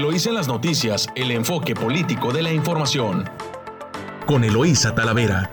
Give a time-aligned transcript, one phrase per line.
[0.00, 3.28] Eloísa en las noticias, el enfoque político de la información.
[4.24, 5.50] Con Eloísa Talavera.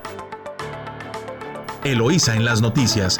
[1.83, 3.19] Eloísa en las noticias.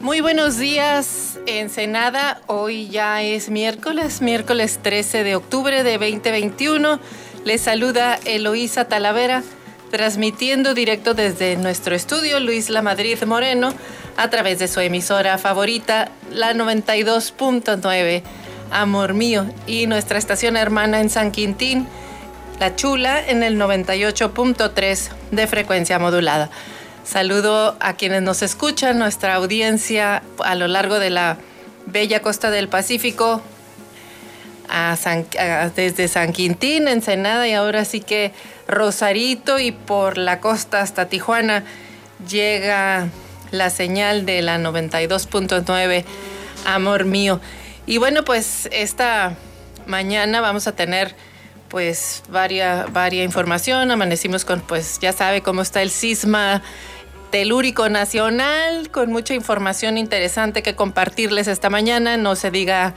[0.00, 2.40] Muy buenos días, Ensenada.
[2.46, 6.98] Hoy ya es miércoles, miércoles 13 de octubre de 2021.
[7.44, 9.42] Les saluda Eloísa Talavera
[9.92, 13.74] transmitiendo directo desde nuestro estudio Luis La Madrid Moreno
[14.16, 18.22] a través de su emisora favorita, la 92.9,
[18.70, 21.86] Amor Mío, y nuestra estación hermana en San Quintín,
[22.58, 26.48] La Chula, en el 98.3 de frecuencia modulada.
[27.04, 31.36] Saludo a quienes nos escuchan, nuestra audiencia a lo largo de la
[31.84, 33.42] bella costa del Pacífico,
[35.76, 38.32] desde San Quintín, Ensenada y ahora sí que
[38.66, 41.64] Rosarito y por la costa hasta Tijuana
[42.28, 43.08] llega
[43.50, 46.04] la señal de la 92.9
[46.64, 47.40] Amor mío.
[47.86, 49.36] Y bueno, pues esta
[49.86, 51.14] mañana vamos a tener
[51.68, 53.90] pues varia, varia información.
[53.90, 56.62] Amanecimos con pues ya sabe cómo está el sisma
[57.30, 62.16] telúrico nacional, con mucha información interesante que compartirles esta mañana.
[62.16, 62.94] No se diga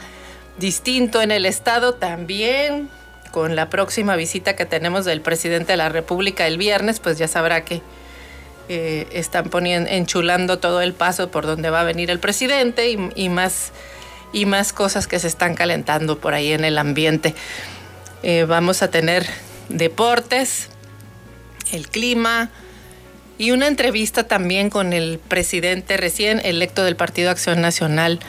[0.57, 2.89] distinto en el estado también
[3.31, 7.27] con la próxima visita que tenemos del presidente de la República el viernes, pues ya
[7.27, 7.81] sabrá que
[8.69, 13.29] eh, están poniendo, enchulando todo el paso por donde va a venir el presidente y,
[13.29, 13.71] más,
[14.33, 17.35] y más cosas que se están calentando por ahí en el ambiente.
[18.23, 19.27] Eh, vamos a tener
[19.69, 20.69] deportes,
[21.71, 22.49] el clima
[23.37, 28.19] y una entrevista también con el presidente recién electo del Partido Acción Nacional,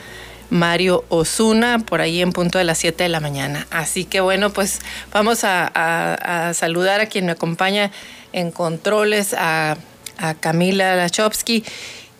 [0.51, 3.67] Mario Osuna, por ahí en punto de las 7 de la mañana.
[3.71, 4.81] Así que bueno, pues
[5.13, 7.91] vamos a, saludar a quien me acompaña
[8.33, 9.77] en controles, a,
[10.41, 11.63] Camila Lachowski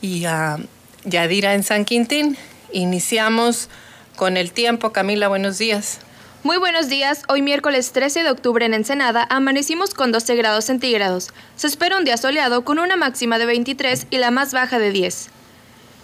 [0.03, 0.59] y a
[1.05, 2.37] Yadira en San Quintín.
[2.73, 3.71] Iniciamos
[4.17, 4.93] con el tiempo.
[4.93, 6.01] Camila, buenos días.
[6.43, 11.31] Muy buenos días, hoy miércoles 13 de octubre en Ensenada amanecimos con 12 grados centígrados.
[11.57, 14.93] Se espera un día soleado con una máxima de 23 y la más baja de
[14.93, 15.31] 10.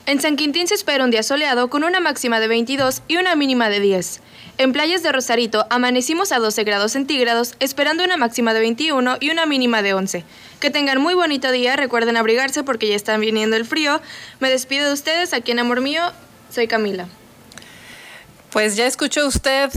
[0.04, 3.36] En San Quintín se espera un día soleado con una máxima de 22 y una
[3.36, 4.20] mínima de 10.
[4.58, 9.30] En playas de Rosarito amanecimos a 12 grados centígrados, esperando una máxima de 21 y
[9.30, 10.24] una mínima de 11.
[10.58, 14.00] Que tengan muy bonito día, recuerden abrigarse porque ya están viniendo el frío.
[14.40, 16.02] Me despido de ustedes, aquí en Amor Mío,
[16.50, 17.06] soy Camila.
[18.50, 19.70] Pues ya escuchó usted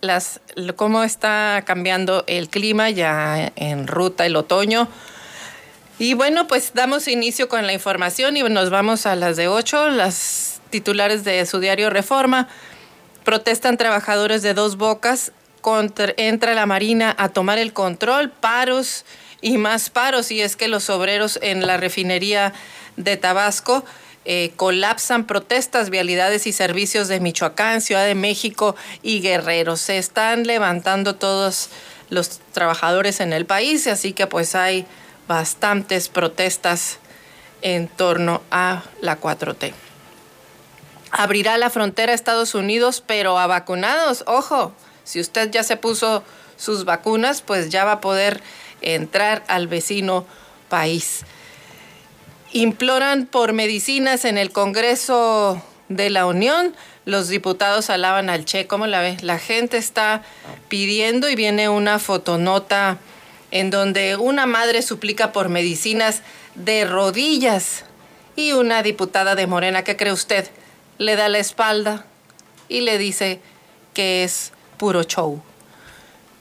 [0.00, 0.40] las,
[0.74, 4.88] cómo está cambiando el clima ya en ruta el otoño.
[6.00, 9.90] Y bueno, pues damos inicio con la información y nos vamos a las de 8.
[9.90, 12.48] Las titulares de su diario Reforma
[13.22, 19.04] protestan trabajadores de dos bocas, contra, entra la Marina a tomar el control, paros
[19.42, 20.30] y más paros.
[20.30, 22.54] Y es que los obreros en la refinería
[22.96, 23.84] de Tabasco
[24.24, 29.76] eh, colapsan protestas, vialidades y servicios de Michoacán, Ciudad de México y Guerrero.
[29.76, 31.68] Se están levantando todos
[32.08, 34.86] los trabajadores en el país, así que pues hay
[35.30, 36.98] bastantes protestas
[37.62, 39.72] en torno a la 4T.
[41.12, 44.72] Abrirá la frontera a Estados Unidos, pero a vacunados, ojo,
[45.04, 46.24] si usted ya se puso
[46.56, 48.42] sus vacunas, pues ya va a poder
[48.80, 50.26] entrar al vecino
[50.68, 51.20] país.
[52.50, 56.74] Imploran por medicinas en el Congreso de la Unión.
[57.04, 58.66] Los diputados alaban al Che.
[58.66, 59.16] ¿Cómo la ve?
[59.22, 60.22] La gente está
[60.68, 62.98] pidiendo y viene una fotonota
[63.50, 66.22] en donde una madre suplica por medicinas
[66.54, 67.84] de rodillas
[68.36, 70.48] y una diputada de Morena, ¿qué cree usted?
[70.98, 72.06] Le da la espalda
[72.68, 73.40] y le dice
[73.94, 75.42] que es puro show.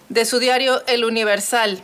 [0.10, 1.82] De su diario El Universal,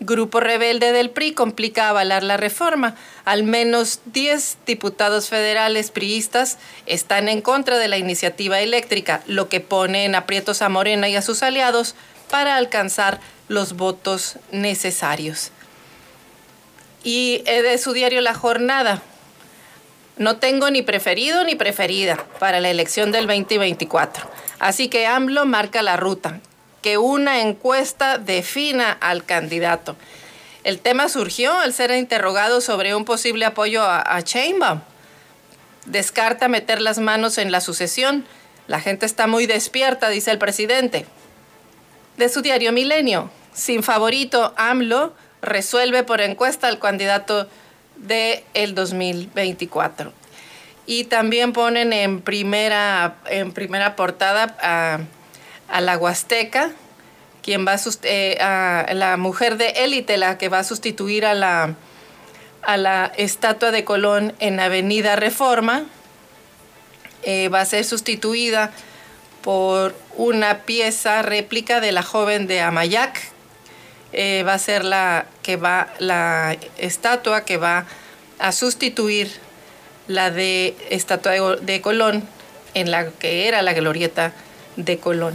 [0.00, 2.96] Grupo Rebelde del PRI complica avalar la reforma.
[3.26, 6.56] Al menos 10 diputados federales priistas
[6.86, 11.16] están en contra de la iniciativa eléctrica, lo que pone en aprietos a Morena y
[11.16, 11.94] a sus aliados
[12.30, 13.20] para alcanzar
[13.50, 15.50] los votos necesarios.
[17.02, 19.02] Y de su diario La Jornada.
[20.16, 24.24] No tengo ni preferido ni preferida para la elección del 2024.
[24.60, 26.38] Así que AMLO marca la ruta,
[26.80, 29.96] que una encuesta defina al candidato.
[30.62, 34.22] El tema surgió al ser interrogado sobre un posible apoyo a, a
[35.86, 38.24] Descarta meter las manos en la sucesión.
[38.68, 41.04] La gente está muy despierta, dice el presidente.
[42.16, 45.12] De su diario Milenio sin favorito, AMLO
[45.42, 47.46] resuelve por encuesta al candidato
[47.96, 50.12] del el 2024.
[50.86, 54.56] Y también ponen en primera, en primera portada
[55.68, 56.70] a, la Huasteca,
[57.42, 58.38] quien va eh,
[58.94, 61.74] la mujer de élite, la que va a sustituir a la,
[62.62, 65.84] a la estatua de Colón en Avenida Reforma.
[67.22, 68.72] Eh, va a ser sustituida
[69.42, 73.30] por una pieza réplica de la joven de Amayac.
[74.12, 77.86] Eh, va a ser la que va la estatua que va
[78.38, 79.30] a sustituir
[80.08, 82.24] la de estatua de Colón
[82.74, 84.32] en la que era la glorieta
[84.76, 85.34] de Colón.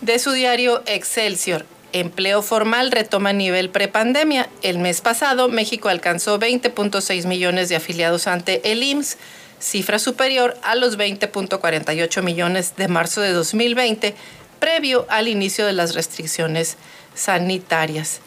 [0.00, 4.48] De su diario Excelsior, empleo formal retoma nivel prepandemia.
[4.62, 9.18] El mes pasado, México alcanzó 20.6 millones de afiliados ante el IMSS,
[9.60, 14.14] cifra superior a los 20.48 millones de marzo de 2020,
[14.58, 16.76] previo al inicio de las restricciones
[17.14, 18.20] sanitarias.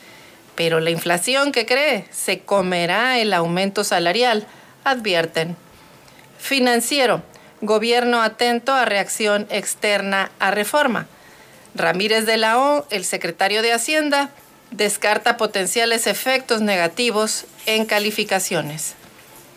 [0.55, 2.05] Pero la inflación, que cree?
[2.11, 4.47] Se comerá el aumento salarial,
[4.83, 5.57] advierten.
[6.37, 7.23] Financiero,
[7.61, 11.07] gobierno atento a reacción externa a reforma.
[11.73, 14.29] Ramírez de la O, el secretario de Hacienda,
[14.71, 18.95] descarta potenciales efectos negativos en calificaciones.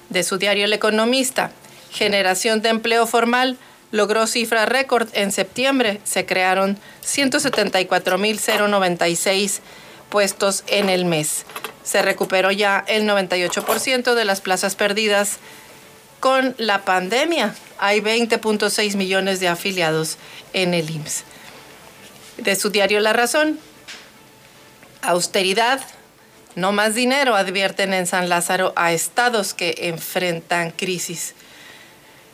[0.09, 1.53] De su diario El Economista,
[1.91, 3.57] generación de empleo formal
[3.91, 6.01] logró cifra récord en septiembre.
[6.05, 9.61] Se crearon 174.096
[10.09, 11.45] puestos en el mes.
[11.85, 15.37] Se recuperó ya el 98% de las plazas perdidas
[16.21, 17.55] con la pandemia.
[17.79, 20.19] Hay 20.6 millones de afiliados
[20.53, 21.25] en el IMSS
[22.39, 23.59] de su diario La Razón.
[25.03, 25.81] Austeridad,
[26.55, 31.35] no más dinero, advierten en San Lázaro a estados que enfrentan crisis.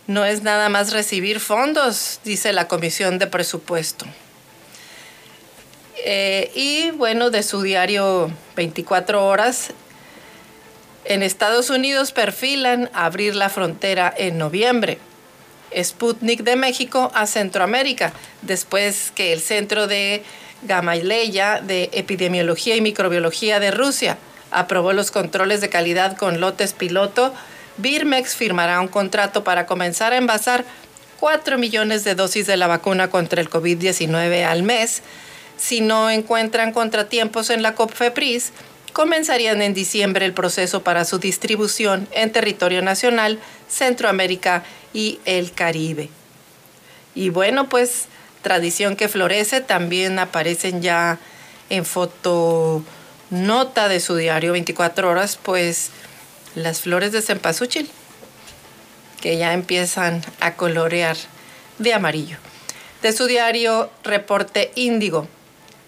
[0.06, 4.04] No es nada más recibir fondos, dice la Comisión de Presupuesto.
[6.04, 9.70] Eh, y bueno, de su diario 24 horas,
[11.06, 14.98] en Estados Unidos perfilan abrir la frontera en noviembre.
[15.74, 18.12] Sputnik de México a Centroamérica,
[18.42, 20.22] después que el Centro de
[20.62, 24.18] Gamaleya de Epidemiología y Microbiología de Rusia
[24.50, 27.34] aprobó los controles de calidad con lotes piloto,
[27.76, 30.64] Birmex firmará un contrato para comenzar a envasar
[31.20, 35.02] 4 millones de dosis de la vacuna contra el COVID-19 al mes.
[35.56, 38.52] Si no encuentran contratiempos en la COPFEPRIS,
[38.92, 43.38] comenzarían en diciembre el proceso para su distribución en territorio nacional,
[43.68, 46.10] Centroamérica y el Caribe.
[47.14, 48.06] Y bueno, pues
[48.42, 51.18] tradición que florece, también aparecen ya
[51.70, 52.84] en fotonota
[53.88, 55.90] de su diario 24 horas, pues
[56.54, 57.90] las flores de cempasúchil,
[59.20, 61.16] que ya empiezan a colorear
[61.78, 62.36] de amarillo.
[63.02, 65.28] De su diario Reporte Índigo,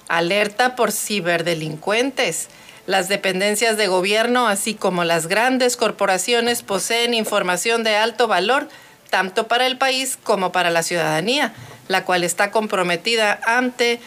[0.09, 2.49] alerta por ciberdelincuentes.
[2.87, 8.69] Las dependencias de gobierno, así como las grandes corporaciones, poseen información de alto valor
[9.11, 11.55] tanto para el país como para la ciudadanía,
[11.89, 14.01] la cual está comprometida ante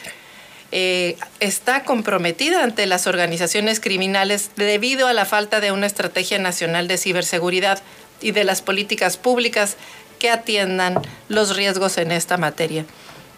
[0.72, 6.88] eh, está comprometida ante las organizaciones criminales debido a la falta de una estrategia nacional
[6.88, 7.82] de ciberseguridad
[8.22, 9.78] y de las políticas públicas
[10.20, 12.86] que atiendan los riesgos en esta materia.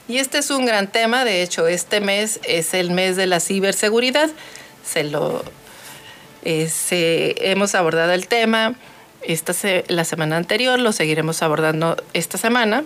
[0.08, 3.40] Y este es un gran tema, de hecho este mes es el mes de la
[3.40, 4.30] ciberseguridad,
[4.84, 5.46] se lo
[6.44, 8.76] eh, hemos abordado el tema
[9.22, 9.54] esta
[9.88, 12.84] la semana anterior, lo seguiremos abordando esta semana,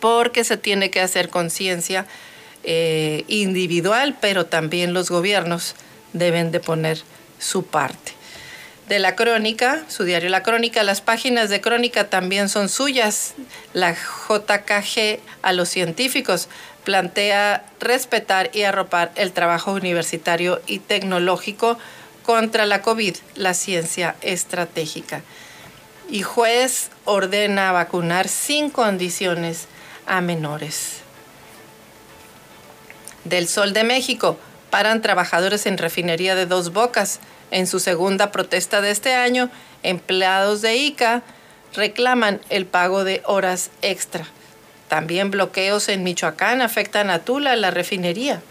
[0.00, 2.06] porque se tiene que hacer conciencia
[2.66, 5.74] eh, individual, pero también los gobiernos
[6.12, 7.02] deben de poner
[7.38, 8.12] su parte.
[8.88, 13.34] De la crónica, su diario La Crónica, las páginas de crónica también son suyas.
[13.72, 16.48] La JKG a los científicos
[16.84, 21.78] plantea respetar y arropar el trabajo universitario y tecnológico
[22.22, 25.22] contra la COVID, la ciencia estratégica.
[26.08, 29.66] Y juez ordena vacunar sin condiciones
[30.06, 31.05] a menores.
[33.28, 34.38] Del Sol de México,
[34.70, 37.18] paran trabajadores en refinería de Dos Bocas.
[37.50, 39.50] En su segunda protesta de este año,
[39.82, 41.22] empleados de ICA
[41.74, 44.26] reclaman el pago de horas extra.
[44.88, 48.42] También bloqueos en Michoacán afectan a Tula, la refinería.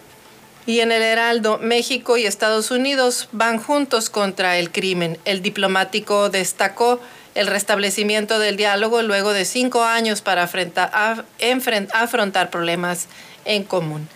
[0.65, 5.17] Y en el Heraldo, México y Estados Unidos van juntos contra el crimen.
[5.23, 6.99] El diplomático destacó
[7.33, 13.07] el restablecimiento del diálogo luego de cinco años para afrontar problemas
[13.45, 14.09] en común.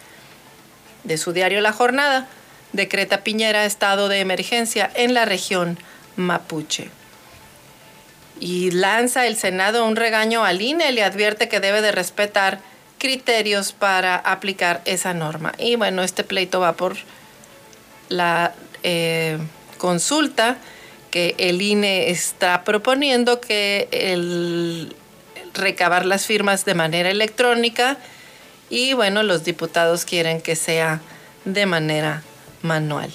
[1.03, 2.27] De su diario La Jornada,
[2.73, 5.77] decreta Piñera estado de emergencia en la región
[6.15, 6.89] mapuche.
[8.39, 12.59] Y lanza el Senado un regaño al INE, le advierte que debe de respetar
[12.97, 15.53] criterios para aplicar esa norma.
[15.57, 16.97] Y bueno, este pleito va por
[18.09, 18.53] la
[18.83, 19.37] eh,
[19.77, 20.57] consulta
[21.11, 24.95] que el INE está proponiendo que el
[25.53, 27.97] recabar las firmas de manera electrónica
[28.69, 31.01] y bueno, los diputados quieren que sea
[31.45, 32.23] de manera
[32.61, 33.11] manual.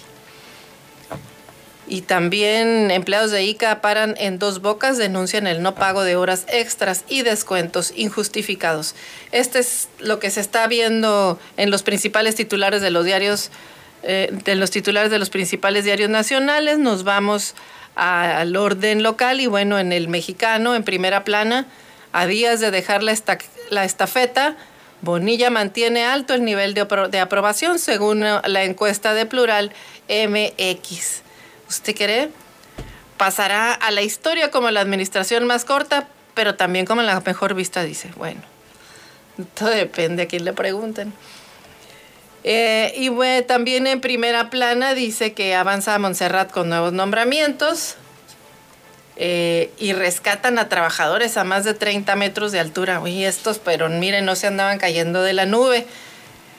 [1.86, 6.46] Y también empleados de ICA paran en dos bocas, denuncian el no pago de horas
[6.48, 8.94] extras y descuentos injustificados.
[9.32, 13.50] Este es lo que se está viendo en los principales titulares de los diarios,
[14.02, 16.78] eh, de los titulares de los principales diarios nacionales.
[16.78, 17.54] Nos vamos
[17.96, 21.66] al orden local y bueno, en el mexicano, en primera plana,
[22.12, 23.14] a días de dejar la,
[23.70, 24.56] la estafeta,
[25.04, 29.72] Bonilla mantiene alto el nivel de, aprobación según la encuesta de Plural
[30.08, 31.22] MX.
[31.68, 32.30] ¿Usted cree?
[33.16, 37.84] Pasará a la historia como la administración más corta, pero también como la mejor vista,
[37.84, 38.10] dice.
[38.16, 38.40] Bueno,
[39.54, 41.12] todo depende a quién le pregunten.
[42.42, 43.10] Eh, y
[43.44, 47.96] también en primera plana dice que avanza Montserrat con nuevos nombramientos
[49.16, 53.00] eh, y rescatan a trabajadores a más de 30 metros de altura.
[53.00, 55.86] Uy, estos, pero miren, no se andaban cayendo de la nube.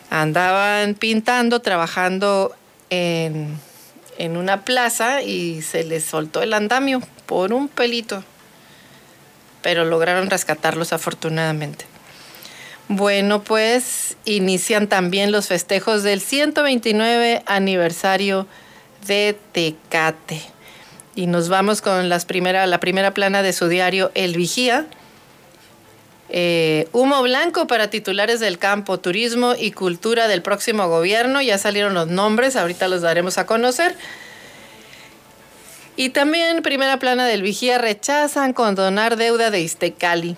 [0.10, 2.56] Andaban pintando, trabajando
[2.90, 3.60] en
[4.18, 8.24] en una plaza y se les soltó el andamio por un pelito,
[9.62, 11.86] pero lograron rescatarlos afortunadamente.
[12.88, 18.48] Bueno, pues inician también los festejos del 129 aniversario
[19.08, 20.42] de Tecate.
[21.16, 24.86] Y nos vamos con las primera, la primera plana de su diario El Vigía.
[26.30, 31.42] Eh, humo blanco para titulares del campo, turismo y cultura del próximo gobierno.
[31.42, 33.96] Ya salieron los nombres, ahorita los daremos a conocer.
[35.96, 40.36] Y también, primera plana del Vigía, rechazan condonar deuda de Iztecali.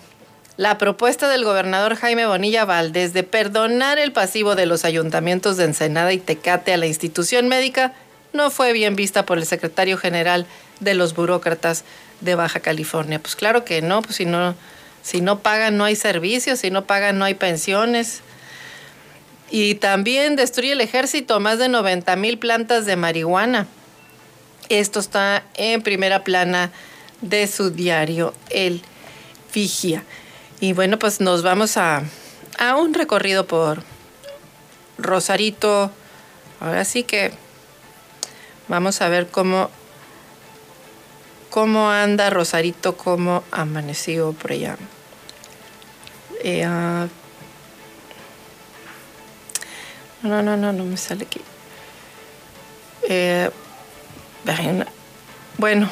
[0.58, 5.66] La propuesta del gobernador Jaime Bonilla Valdés de perdonar el pasivo de los ayuntamientos de
[5.66, 7.94] Ensenada y Tecate a la institución médica
[8.34, 10.46] no fue bien vista por el secretario general
[10.80, 11.84] de los burócratas
[12.22, 13.20] de Baja California.
[13.20, 14.56] Pues claro que no, pues si no
[15.08, 18.22] si no pagan no hay servicios, si no pagan no hay pensiones.
[19.50, 23.68] Y también destruye el ejército más de 90 mil plantas de marihuana.
[24.68, 26.72] Esto está en primera plana
[27.22, 28.82] de su diario El
[29.54, 30.04] Vigia.
[30.60, 32.04] Y bueno, pues nos vamos a,
[32.60, 33.84] a un recorrido por
[34.98, 35.90] Rosarito.
[36.60, 37.32] Ahora sí que
[38.68, 39.70] vamos a ver cómo
[41.50, 44.78] cómo anda Rosarito, cómo amaneció por allá.
[46.44, 47.08] Eh, ah,
[50.24, 51.42] no, no, no, no me sale aquí.
[53.10, 53.50] Eh,
[55.58, 55.90] bueno,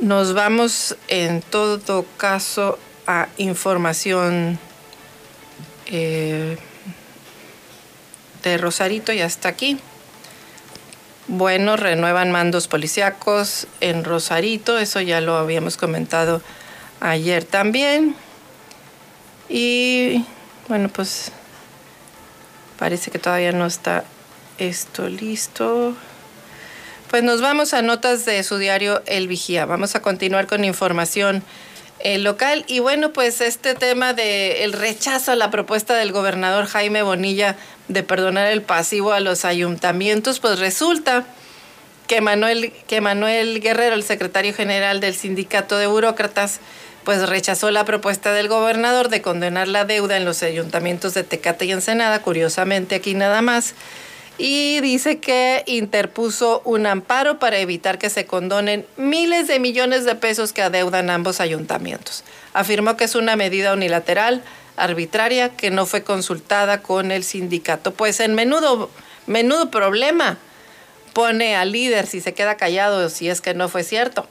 [0.00, 4.58] nos vamos en todo caso a información
[5.86, 6.56] eh,
[8.42, 9.78] de Rosarito y hasta aquí.
[11.32, 16.42] Bueno, renuevan mandos policíacos en Rosarito, eso ya lo habíamos comentado
[16.98, 18.16] ayer también.
[19.48, 20.24] Y
[20.66, 21.30] bueno, pues
[22.80, 24.02] parece que todavía no está
[24.58, 25.94] esto listo.
[27.08, 29.66] Pues nos vamos a notas de su diario El Vigía.
[29.66, 31.44] Vamos a continuar con información
[32.00, 32.64] eh, local.
[32.66, 37.56] Y bueno, pues este tema de el rechazo a la propuesta del gobernador Jaime Bonilla
[37.90, 41.26] de perdonar el pasivo a los ayuntamientos, pues resulta
[42.06, 46.60] que Manuel, que Manuel Guerrero, el secretario general del sindicato de burócratas,
[47.04, 51.64] pues rechazó la propuesta del gobernador de condenar la deuda en los ayuntamientos de Tecate
[51.66, 53.74] y Ensenada, curiosamente aquí nada más,
[54.38, 60.14] y dice que interpuso un amparo para evitar que se condonen miles de millones de
[60.14, 62.24] pesos que adeudan ambos ayuntamientos.
[62.54, 64.42] Afirmó que es una medida unilateral,
[64.76, 67.92] arbitraria, que no fue consultada con el sindicato.
[67.92, 68.90] Pues en menudo,
[69.26, 70.38] menudo problema
[71.12, 74.28] pone al líder si se queda callado, si es que no fue cierto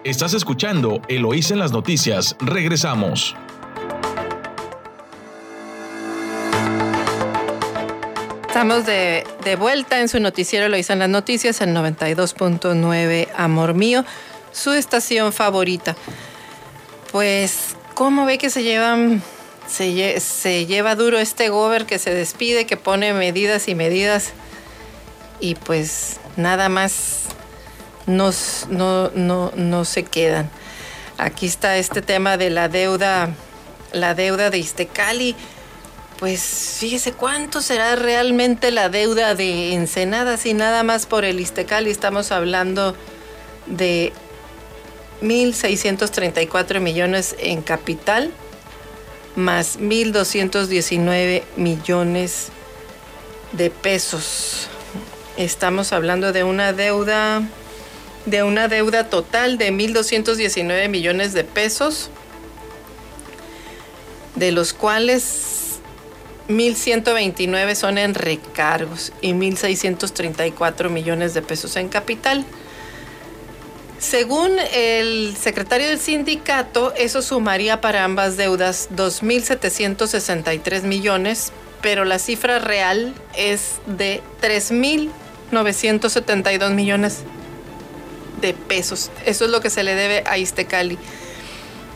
[0.02, 2.34] Estás escuchando Eloísa en las noticias.
[2.40, 3.36] Regresamos.
[8.52, 9.24] Estamos de,
[9.58, 14.04] vuelta en su noticiero Eloísa en las noticias, en 92.9 Amor Mío,
[14.52, 15.96] su estación favorita.
[17.12, 19.22] Pues, ¿cómo ve que se llevan
[19.66, 24.32] se, lleva duro este gober que se despide, que pone medidas y medidas
[25.40, 27.22] y pues nada más
[28.06, 30.50] nos, no, no, no se quedan.
[31.16, 33.30] Aquí está este tema de la deuda,
[33.94, 35.36] la deuda de Iztecali.
[36.22, 41.88] Pues fíjese cuánto será realmente la deuda de Ensenada, si nada más por el Istecal
[41.88, 42.94] estamos hablando
[43.66, 44.12] de
[45.20, 48.30] 1.634 millones en capital,
[49.34, 52.50] más 1.219 millones
[53.50, 54.68] de pesos.
[55.36, 57.42] Estamos hablando de una deuda
[58.26, 62.10] de una deuda total de 1.219 millones de pesos,
[64.36, 65.61] de los cuales
[66.48, 72.44] 1.129 son en recargos y 1.634 millones de pesos en capital.
[73.98, 82.58] Según el secretario del sindicato, eso sumaría para ambas deudas 2.763 millones, pero la cifra
[82.58, 87.18] real es de 3.972 millones
[88.40, 89.12] de pesos.
[89.24, 90.98] Eso es lo que se le debe a Istecali.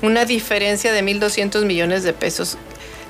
[0.00, 2.57] Una diferencia de 1.200 millones de pesos.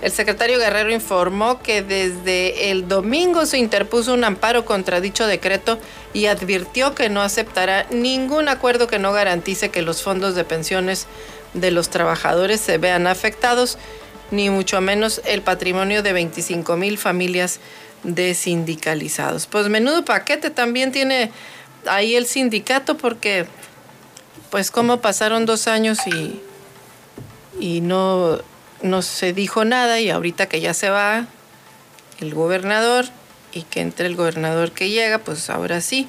[0.07, 5.81] El secretario Guerrero informó que desde el domingo se interpuso un amparo contra dicho decreto
[6.15, 11.09] y advirtió que no aceptará ningún acuerdo que no garantice que los fondos de pensiones
[11.55, 13.79] de los trabajadores se vean afectados,
[14.31, 17.59] ni mucho menos el patrimonio de 25 mil familias
[18.05, 19.49] de sindicalizados.
[19.49, 21.33] Pues menudo paquete también tiene
[21.85, 23.47] ahí el sindicato porque
[24.51, 26.41] pues como pasaron dos años y,
[27.59, 28.41] y no
[28.87, 31.26] no se dijo nada y ahorita que ya se va
[32.21, 33.07] el gobernador
[33.52, 36.09] y que entre el gobernador que llega, pues ahora sí.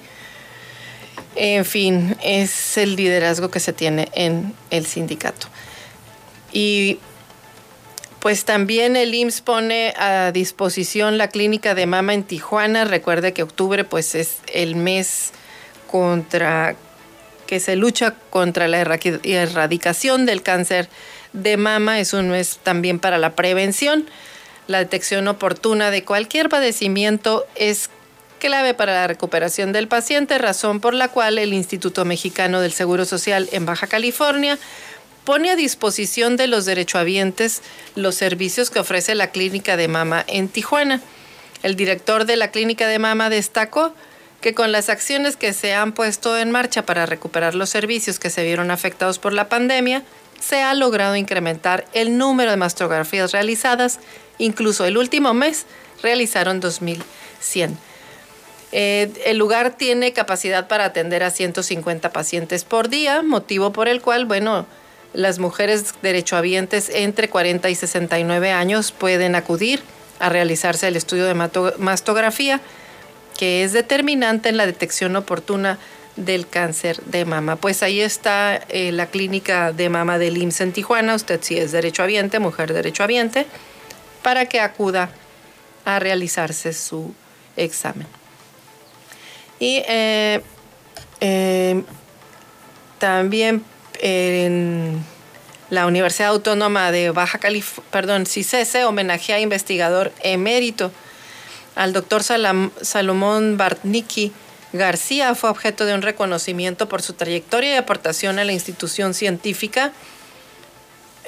[1.36, 5.48] En fin, es el liderazgo que se tiene en el sindicato.
[6.52, 7.00] Y
[8.20, 12.86] pues también el IMSS pone a disposición la clínica de mama en Tijuana.
[12.86, 15.32] Recuerde que octubre pues es el mes
[15.90, 16.76] contra
[17.46, 20.90] que se lucha contra la erradicación del cáncer
[21.38, 24.08] de mama es un mes también para la prevención.
[24.68, 27.90] La detección oportuna de cualquier padecimiento es
[28.40, 33.06] clave para la recuperación del paciente, razón por la cual el Instituto Mexicano del Seguro
[33.06, 34.58] Social en Baja California
[35.24, 37.62] pone a disposición de los derechohabientes
[37.96, 41.02] los servicios que ofrece la clínica de mama en Tijuana.
[41.64, 43.94] El director de la clínica de mama destacó
[44.42, 48.30] que con las acciones que se han puesto en marcha para recuperar los servicios que
[48.30, 50.04] se vieron afectados por la pandemia,
[50.40, 54.00] se ha logrado incrementar el número de mastografías realizadas.
[54.38, 55.66] Incluso el último mes
[56.02, 57.76] realizaron 2.100.
[58.72, 64.02] Eh, el lugar tiene capacidad para atender a 150 pacientes por día, motivo por el
[64.02, 64.68] cual, bueno,
[65.14, 69.82] las mujeres derechohabientes entre 40 y 69 años pueden acudir
[70.20, 71.34] a realizarse el estudio de
[71.78, 72.60] mastografía,
[73.38, 75.80] que es determinante en la detección oportuna
[76.18, 77.56] del cáncer de mama.
[77.56, 81.72] Pues ahí está eh, la clínica de mama del IMSS en Tijuana, usted si es
[81.72, 83.46] derechohabiente, mujer derechohabiente,
[84.24, 85.10] para que acuda
[85.86, 87.14] a realizarse su
[87.56, 88.08] examen.
[89.60, 90.42] Y eh,
[91.22, 91.84] eh,
[93.00, 93.64] también
[94.02, 95.04] en
[95.70, 100.92] la Universidad Autónoma de Baja California, perdón, CICESE homenajea a investigador emérito
[101.76, 104.34] al doctor Salomón Bartnicki,
[104.78, 109.92] García fue objeto de un reconocimiento por su trayectoria y aportación a la institución científica,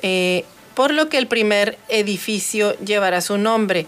[0.01, 3.85] eh, por lo que el primer edificio llevará su nombre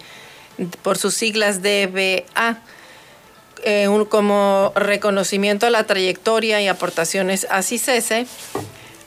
[0.82, 2.62] por sus siglas DBA.
[3.63, 8.26] Eh, como reconocimiento a la trayectoria y aportaciones a CICESE,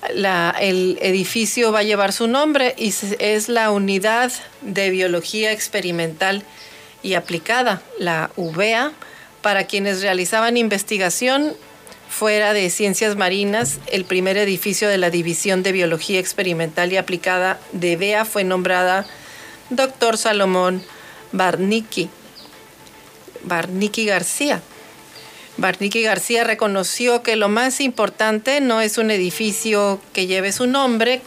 [0.09, 6.45] el edificio va a llevar su nombre y es la Unidad de Biología Experimental
[7.03, 8.93] y Aplicada, la UBEA,
[9.45, 11.55] para quienes realizaban investigación
[12.09, 17.61] fuera de ciencias marinas, el primer edificio de la División de Biología Experimental y Aplicada
[17.73, 19.05] de BEA fue nombrada
[19.69, 20.17] Dr.
[20.17, 20.83] Salomón
[21.33, 22.09] Barnicki,
[23.43, 24.63] Barnicki García.
[25.59, 31.21] Barnicki García reconoció que lo más importante no es un edificio que lleve su nombre,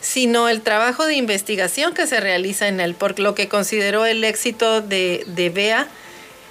[0.00, 4.22] sino el trabajo de investigación que se realiza en él, por lo que consideró el
[4.22, 5.88] éxito de, de BEA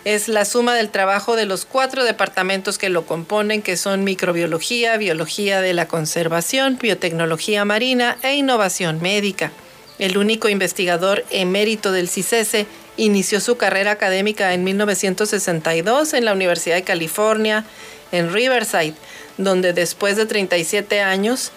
[0.05, 4.95] es la suma del trabajo de los cuatro departamentos que lo componen, que son microbiología,
[4.97, 9.51] biología de la conservación, biotecnología marina e innovación médica.
[9.97, 16.75] El único investigador emérito del CICESE inició su carrera académica en 1962 en la Universidad
[16.75, 17.65] de California,
[18.11, 18.93] en Riverside,
[19.37, 21.51] donde después de 37 años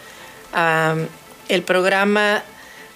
[1.49, 2.43] el programa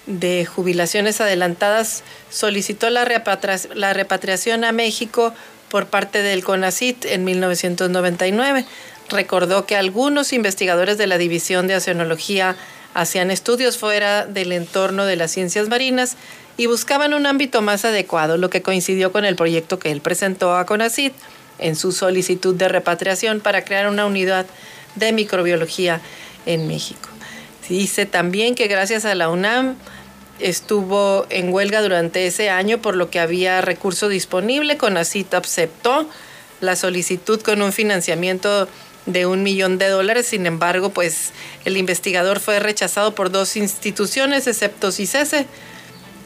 [0.05, 5.33] de jubilaciones adelantadas solicitó la, repatriación a México
[5.69, 8.65] por parte del CONACIT en 1999.
[9.09, 12.55] Recordó que algunos investigadores de la División de Oceanología
[12.93, 16.15] hacían estudios fuera del entorno de las ciencias marinas
[16.57, 20.55] y buscaban un ámbito más adecuado, lo que coincidió con el proyecto que él presentó
[20.55, 21.11] a CONACID
[21.59, 24.45] en su solicitud de repatriación para crear una unidad
[24.95, 26.01] de microbiología
[26.45, 27.12] en México.
[27.69, 29.75] Dice también que gracias a la UNAM
[30.39, 34.77] estuvo en huelga durante ese año, por lo que había recurso disponible.
[34.77, 36.07] CONACIT aceptó
[36.59, 38.67] la solicitud con un financiamiento
[39.05, 40.27] de un millón de dólares.
[40.27, 41.31] Sin embargo, pues
[41.65, 45.45] el investigador fue rechazado por dos instituciones, excepto CICESE,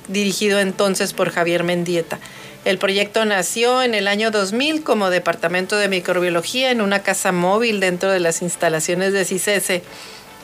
[0.08, 2.20] dirigido entonces por Javier Mendieta.
[2.66, 7.80] El proyecto nació en el año 2000 como Departamento de Microbiología en una casa móvil
[7.80, 9.84] dentro de las instalaciones de CICESE.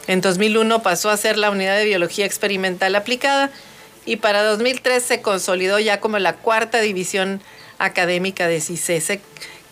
[0.08, 3.52] En 2001 pasó a ser la Unidad de Biología Experimental Aplicada
[4.06, 7.42] y para 2003 se consolidó ya como la cuarta división
[7.78, 9.22] académica de CICESE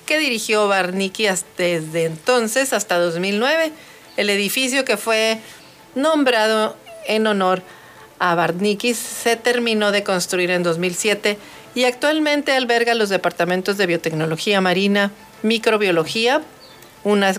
[0.06, 3.72] que dirigió Barnicki desde entonces hasta 2009.
[4.18, 5.40] El edificio que fue
[5.96, 6.76] nombrado
[7.08, 7.62] en honor
[8.20, 11.38] a Barnicki se terminó de construir en 2007
[11.76, 15.12] y actualmente alberga los departamentos de biotecnología marina,
[15.44, 16.42] microbiología,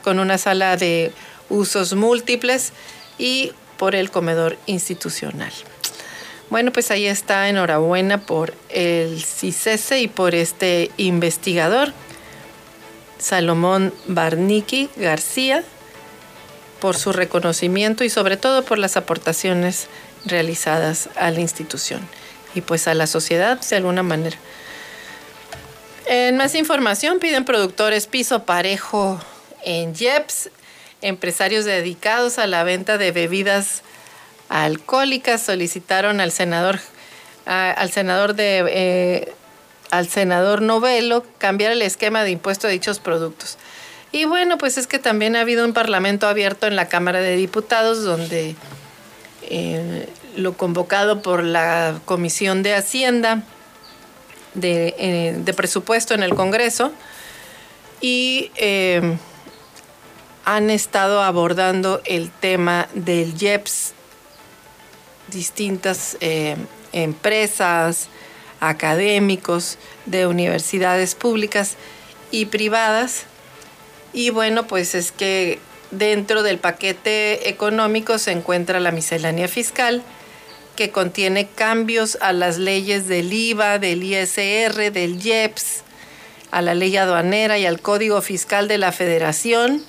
[0.02, 1.12] con una sala de
[1.52, 2.72] usos múltiples
[3.18, 5.52] y por el comedor institucional.
[6.50, 11.92] Bueno, pues ahí está, enhorabuena por el CICESE y por este investigador,
[13.18, 15.62] Salomón Barniki García,
[16.80, 19.86] por su reconocimiento y sobre todo por las aportaciones
[20.24, 22.00] realizadas a la institución
[22.54, 24.36] y pues a la sociedad de alguna manera.
[26.06, 29.20] En más información piden productores piso parejo
[29.64, 30.50] en JEPS
[31.02, 33.82] empresarios dedicados a la venta de bebidas
[34.48, 36.78] alcohólicas solicitaron al senador
[37.44, 39.32] al senador de eh,
[39.90, 43.58] al senador Novelo cambiar el esquema de impuesto de dichos productos.
[44.12, 47.34] Y bueno, pues es que también ha habido un parlamento abierto en la Cámara de
[47.36, 48.54] Diputados donde
[49.42, 53.42] eh, lo convocado por la Comisión de Hacienda
[54.54, 56.92] de, eh, de Presupuesto en el Congreso
[58.00, 58.50] y
[60.44, 63.94] han estado abordando el tema del IEPS,
[65.28, 66.56] distintas eh,
[66.92, 68.08] empresas,
[68.60, 71.76] académicos de universidades públicas
[72.30, 73.24] y privadas.
[74.12, 75.58] Y bueno, pues es que
[75.90, 80.02] dentro del paquete económico se encuentra la miscelánea fiscal,
[80.76, 85.82] que contiene cambios a las leyes del IVA, del ISR, del IEPS,
[86.50, 89.84] a la ley aduanera y al Código Fiscal de la Federación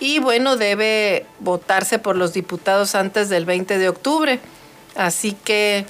[0.00, 4.40] y bueno, debe votarse por los diputados antes del 20 de octubre.
[4.96, 5.86] Así que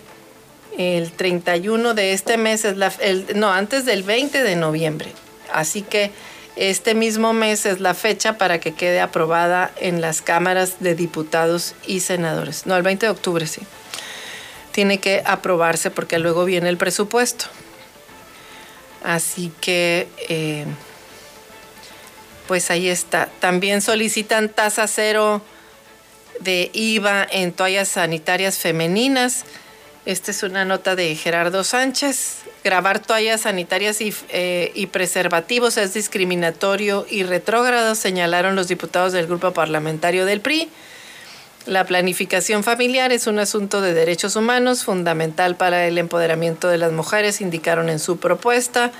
[0.76, 2.92] el 31 de este mes es la,
[3.34, 5.12] no, antes del 20 de noviembre.
[5.52, 6.10] Así que
[6.56, 11.74] este mismo mes es la fecha para que quede aprobada en las cámaras de diputados
[11.86, 12.66] y senadores.
[12.66, 13.62] No, el 20 de octubre sí.
[14.72, 17.46] Tiene que aprobarse porque luego viene el presupuesto.
[19.02, 20.66] Así que eh,
[22.46, 23.28] pues ahí está.
[23.40, 25.42] También solicitan tasa cero
[26.40, 29.44] de IVA en toallas sanitarias femeninas.
[30.06, 32.42] Esta es una nota de Gerardo Sánchez.
[32.62, 39.52] Grabar toallas sanitarias y, eh, preservativos es discriminatorio y retrógrado, señalaron los diputados del grupo
[39.52, 40.68] parlamentario del PRI.
[41.66, 46.92] La planificación familiar es un asunto de derechos humanos fundamental para el empoderamiento de las
[46.92, 48.92] mujeres, indicaron en su propuesta.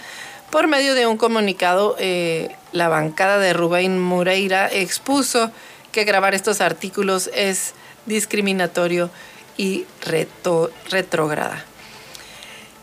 [0.55, 5.51] Por medio de un comunicado, eh, la bancada de Rubén Moreira expuso
[5.91, 7.75] que grabar estos artículos es
[8.07, 9.11] discriminatorio
[9.57, 9.85] y
[10.91, 11.65] retrógrada.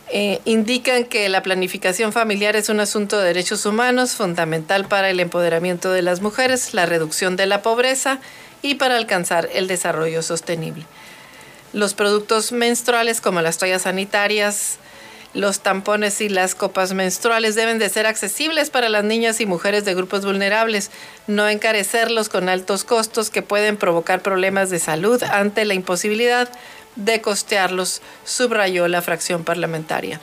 [0.10, 5.22] Eh, indican que la planificación familiar es un asunto de derechos humanos fundamental para el
[5.22, 8.20] empoderamiento de las mujeres, la reducción de la pobreza
[8.62, 10.84] y para alcanzar el desarrollo sostenible.
[11.72, 14.78] Los productos menstruales como las toallas sanitarias,
[15.34, 19.86] los tampones y las copas menstruales deben de ser accesibles para las niñas y mujeres
[19.86, 20.92] de grupos vulnerables,
[21.28, 26.50] no encarecerlos con altos costos que pueden provocar problemas de salud ante la imposibilidad
[26.96, 30.20] de costearlos, subrayó la fracción parlamentaria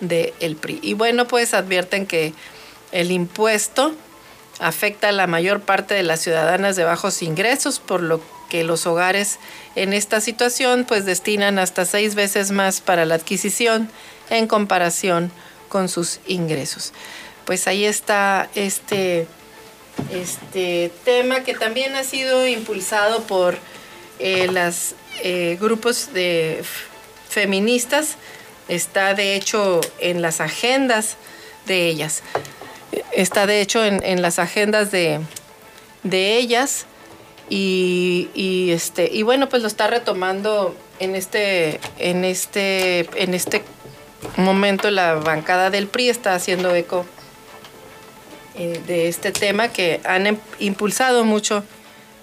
[0.00, 0.80] del el PRI.
[0.82, 2.34] Y bueno, pues advierten que
[2.92, 3.94] el impuesto
[4.58, 8.20] afecta a la mayor parte de las ciudadanas de bajos ingresos, por lo
[8.50, 9.38] que los hogares
[9.76, 13.88] en esta situación pues destinan hasta seis veces más para la adquisición
[14.30, 15.30] en comparación
[15.68, 16.92] con sus ingresos.
[17.44, 19.26] Pues ahí está este,
[20.12, 23.56] este tema que también ha sido impulsado por
[24.18, 26.62] eh, los eh, grupos de
[27.28, 28.16] feministas,
[28.68, 31.16] está de hecho en las agendas
[31.66, 32.22] de ellas,
[33.12, 35.20] está de hecho en, las agendas de,
[36.12, 36.86] ellas.
[37.52, 43.64] Y, y, este, y bueno, pues lo está retomando en este, en este, en este
[44.36, 47.06] momento la bancada del PRI está haciendo eco
[48.56, 51.64] eh, de este tema que han em, impulsado mucho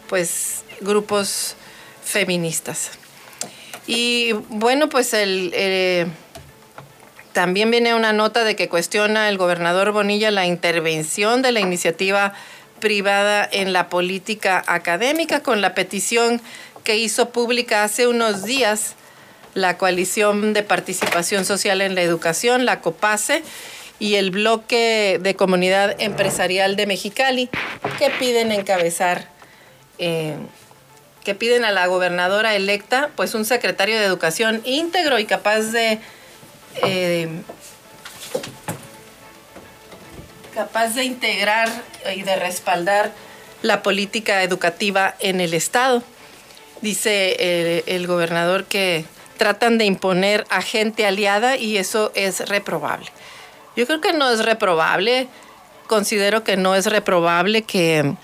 [0.08, 1.56] pues grupos
[2.04, 2.92] feministas.
[3.88, 6.08] Y bueno, pues el, eh,
[7.34, 12.34] también viene una nota de que cuestiona el gobernador Bonilla la intervención de la iniciativa
[12.80, 16.42] privada en la política académica con la petición
[16.84, 18.96] que hizo pública hace unos días
[19.54, 23.44] la Coalición de Participación Social en la Educación, la COPASE,
[24.00, 27.50] y el bloque de comunidad empresarial de Mexicali,
[27.98, 29.30] que piden encabezar,
[29.98, 30.36] eh,
[31.24, 36.00] que piden a la gobernadora electa, pues un secretario de educación íntegro y capaz de
[36.84, 37.28] eh,
[40.54, 41.70] capaz de integrar
[42.16, 43.12] y de respaldar
[43.62, 46.04] la política educativa en el Estado.
[46.82, 49.06] Dice eh, el gobernador que
[49.38, 53.08] tratan de imponer a gente aliada y eso es reprobable.
[53.76, 55.28] Yo creo que no es reprobable,
[55.88, 58.16] considero que no es reprobable que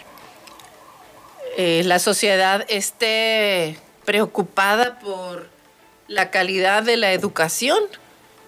[1.57, 5.47] eh, la sociedad esté preocupada por
[6.07, 7.79] la calidad de la educación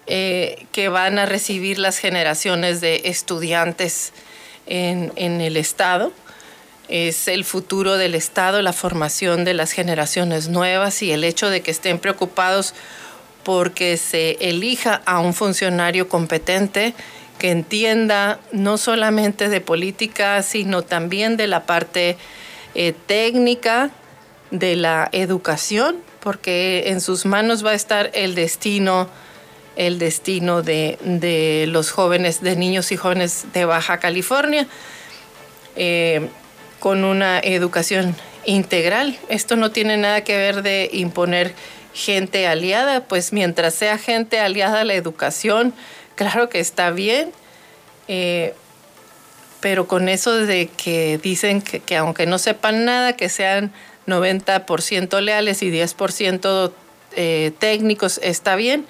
[0.07, 4.11] eh, que van a recibir las generaciones de estudiantes
[4.65, 6.11] en, en el Estado.
[6.87, 11.61] Es el futuro del Estado, la formación de las generaciones nuevas y el hecho de
[11.61, 12.73] que estén preocupados
[13.43, 16.93] porque se elija a un funcionario competente
[17.37, 22.17] que entienda no solamente de política, sino también de la parte
[22.73, 23.91] eh, técnica
[24.51, 29.09] de la educación, porque en sus manos va a estar el destino,
[29.75, 34.67] el destino de, los jóvenes, de niños y jóvenes de Baja California,
[35.75, 36.29] eh,
[36.79, 39.17] con una educación integral.
[39.29, 41.53] Esto no tiene nada que ver de imponer
[41.93, 45.73] gente aliada, pues mientras sea gente aliada la educación,
[46.15, 47.31] claro que está bien,
[48.07, 48.53] eh,
[49.61, 53.71] pero con eso de que dicen que, aunque no sepan nada, que sean
[54.07, 56.71] 90% leales y 10%
[57.15, 58.85] eh, técnicos, está bien,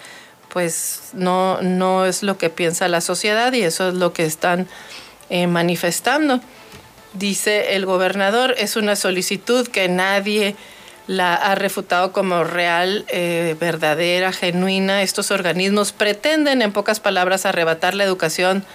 [0.50, 4.68] pues no, no es lo que piensa la sociedad y eso es lo que están
[5.30, 6.42] eh, manifestando.
[7.16, 10.56] Dice el gobernador, es una solicitud que nadie
[11.08, 15.02] la ha refutado como real, eh, verdadera, genuina.
[15.02, 18.66] Estos organismos pretenden, en pocas palabras, arrebatar la educación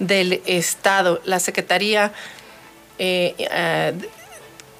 [0.00, 1.20] del Estado.
[1.24, 2.12] La Secretaría,
[2.98, 3.92] eh, eh,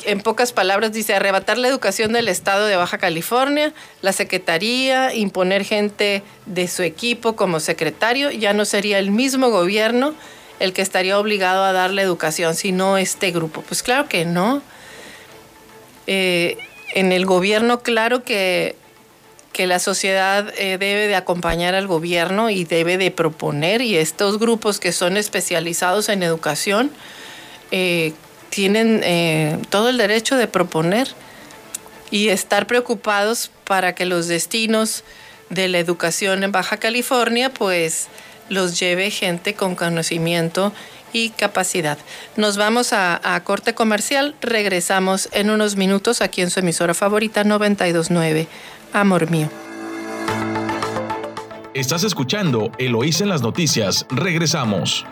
[0.06, 3.72] en pocas palabras, dice arrebatar la educación del Estado de Baja California.
[4.02, 8.32] La Secretaría, imponer gente de su equipo como secretario.
[8.32, 10.14] Ya no sería el mismo gobierno
[10.64, 13.62] el que estaría obligado a dar la educación, sino este grupo.
[13.62, 14.62] Pues claro que no
[16.94, 18.76] en el gobierno, claro que,
[19.52, 24.38] que la sociedad eh, debe de acompañar al gobierno y debe de proponer, y estos
[24.38, 26.90] grupos que son especializados en educación
[27.70, 28.12] eh,
[28.48, 31.08] tienen eh, todo el derecho de proponer
[32.10, 35.02] y estar preocupados para que los destinos
[35.50, 38.06] de la educación en Baja California pues
[38.48, 40.72] los lleve gente con conocimiento
[41.12, 41.96] y capacidad.
[42.36, 48.48] Nos vamos a, corte comercial, regresamos en unos minutos aquí en su emisora favorita 929,
[48.92, 49.48] Amor Mío.
[51.72, 55.06] Estás escuchando Eloís en las noticias, regresamos.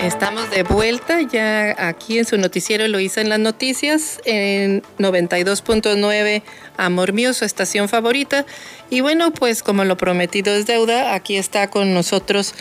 [0.00, 6.42] Estamos de vuelta ya aquí en su noticiero lo hice en las noticias en 92.9
[6.76, 8.46] Amor Mío, su estación favorita.
[8.90, 12.54] Y bueno, pues como lo prometido es deuda, aquí está con nosotros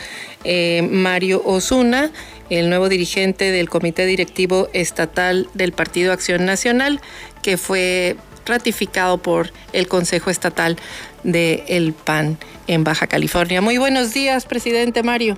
[0.45, 2.11] eh, Mario Osuna,
[2.49, 7.01] el nuevo dirigente del Comité Directivo Estatal del Partido Acción Nacional,
[7.43, 10.75] que fue ratificado por el Consejo Estatal
[11.23, 13.61] del el PAN en Baja California.
[13.61, 15.37] Muy buenos días, presidente Mario.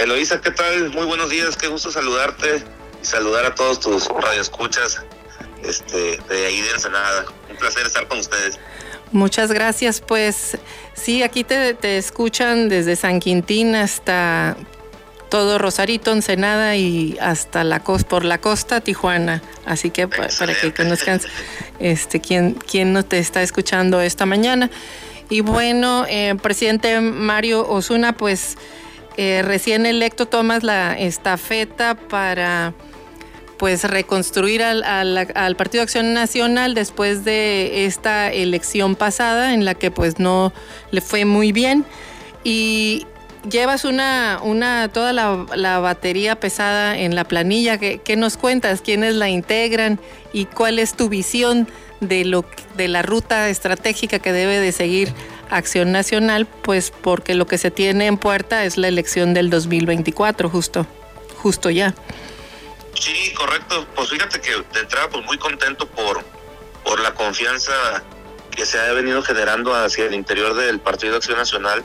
[0.00, 0.88] Eloisa, ¿qué tal?
[0.94, 2.64] Muy buenos días, qué gusto saludarte
[3.02, 5.02] y saludar a todos tus radioescuchas
[5.62, 7.26] este, de ahí de Ensenada.
[7.50, 8.58] Un placer estar con ustedes.
[9.12, 10.56] Muchas gracias, pues
[10.94, 14.56] sí, aquí te, escuchan desde San Quintín hasta
[15.28, 19.42] todo Rosarito, Ensenada y hasta la costa, por la costa Tijuana.
[19.66, 21.20] Así que para que conozcan
[21.78, 24.70] este, quién, quién no te está escuchando esta mañana.
[25.28, 28.56] Y bueno, eh, presidente Mario Osuna, pues
[29.16, 32.74] eh, recién electo tomas la estafeta para
[33.58, 39.90] pues reconstruir al, al, Partido Acción Nacional después de esta elección pasada en la que
[39.90, 40.54] pues no
[40.92, 41.84] le fue muy bien
[42.42, 43.06] y
[43.48, 47.78] llevas una, una toda la, batería pesada en la planilla.
[47.78, 48.80] ¿Qué, ¿Qué, nos cuentas?
[48.80, 50.00] ¿Quiénes la integran?
[50.32, 51.68] ¿Y cuál es tu visión
[52.00, 52.44] de, lo,
[52.76, 55.12] de la ruta estratégica que debe de seguir
[55.50, 56.46] Acción Nacional?
[56.46, 60.86] Pues porque lo que se tiene en puerta es la elección del 2024, justo,
[61.36, 61.94] justo ya.
[62.94, 63.86] Sí, correcto.
[63.94, 66.24] Pues fíjate que de entrada, pues muy contento por,
[66.84, 68.02] por la confianza
[68.50, 71.82] que se ha venido generando hacia el interior del Partido Acción Nacional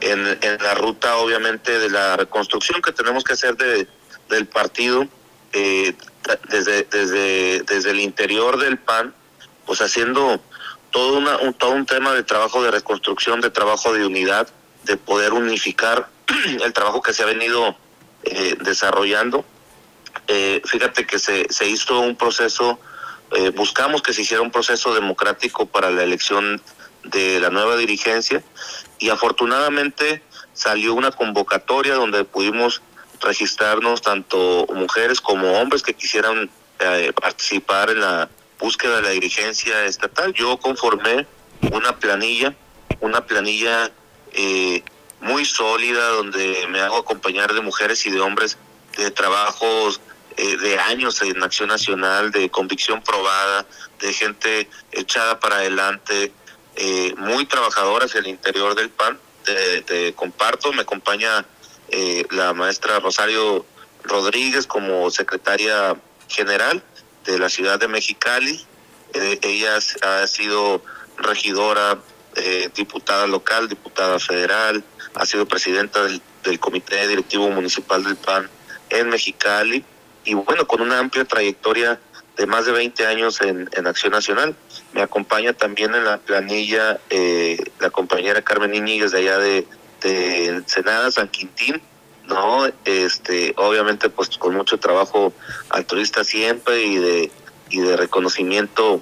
[0.00, 3.86] en, la ruta, obviamente, de la reconstrucción que tenemos que hacer de,
[4.28, 5.06] del partido
[5.52, 5.94] eh,
[6.48, 9.14] desde, desde, desde el interior del PAN,
[9.64, 10.42] pues haciendo
[10.92, 14.48] todo, una, un, todo un tema de trabajo de reconstrucción, de trabajo de unidad,
[14.84, 16.08] de poder unificar
[16.64, 17.74] el trabajo que se ha venido
[18.22, 19.44] eh, desarrollando.
[20.28, 22.78] Eh, fíjate que se, se hizo un proceso
[23.34, 26.60] eh, buscamos que se hiciera un proceso democrático para la elección
[27.02, 28.44] de la nueva dirigencia
[28.98, 32.82] y afortunadamente salió una convocatoria donde pudimos
[33.22, 36.50] registrarnos tanto mujeres como hombres que quisieran
[37.20, 38.28] participar en la
[38.62, 40.32] búsqueda de la dirigencia estatal.
[40.32, 41.26] Yo conformé
[41.72, 42.54] una planilla,
[43.00, 43.90] una planilla
[44.32, 44.82] eh,
[45.20, 48.56] muy sólida donde me hago acompañar de mujeres y de hombres
[48.96, 50.00] de trabajos
[50.36, 53.66] eh, de años en Acción Nacional, de convicción probada,
[54.00, 56.32] de gente echada para adelante,
[56.76, 59.18] eh, muy trabajadoras en el interior del PAN.
[59.44, 61.44] Te, comparto, me acompaña
[61.88, 63.66] eh, la maestra Rosario
[64.04, 65.96] Rodríguez como secretaria
[66.28, 66.82] general
[67.24, 68.64] de la ciudad de Mexicali.
[69.14, 70.82] ella ha sido
[71.18, 71.98] regidora,
[72.74, 74.82] diputada local, diputada federal,
[75.14, 76.20] ha sido presidenta del,
[76.58, 78.48] Comité Directivo Municipal del PAN
[78.90, 79.84] en Mexicali
[80.24, 82.00] y bueno, con una amplia trayectoria
[82.36, 84.56] de más de 20 años en, Acción Nacional.
[84.92, 89.66] Me acompaña también en la planilla eh, la compañera Carmen Iñiguez de allá de,
[90.00, 90.62] de
[91.10, 91.80] San Quintín,
[92.32, 92.66] ¿no?
[92.84, 95.32] Este, obviamente pues con mucho trabajo
[95.70, 97.30] altruista siempre y de,
[97.70, 99.00] y de reconocimiento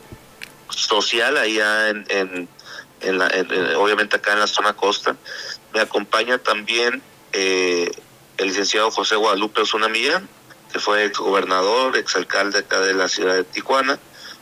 [0.69, 2.49] social allá en, en,
[3.01, 3.27] en, la,
[3.79, 5.16] obviamente acá en la zona costa.
[5.73, 7.90] Me acompaña también eh,
[8.38, 10.29] el licenciado José Guadalupe Osuna Millán,
[10.73, 13.99] que fue ex gobernador, exalcalde acá de la ciudad de Tijuana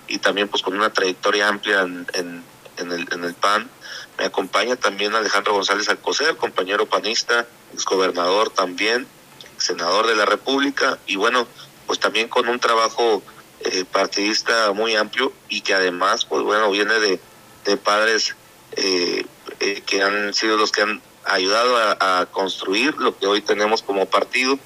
[0.06, 3.68] y también pues con una trayectoria amplia en, en, el, en el PAN.
[4.18, 7.46] Me acompaña también Alejandro González Alcocer, compañero panista,
[7.88, 9.06] gobernador también,
[9.56, 11.46] senador de la República y bueno,
[11.86, 13.22] pues también con un trabajo
[13.60, 17.20] eh, partidista muy amplio y que además pues bueno viene de,
[17.64, 18.36] de padres
[18.76, 19.24] eh,
[19.60, 24.06] eh, que han sido los que han ayudado a construir lo que hoy tenemos como
[24.06, 24.58] partido.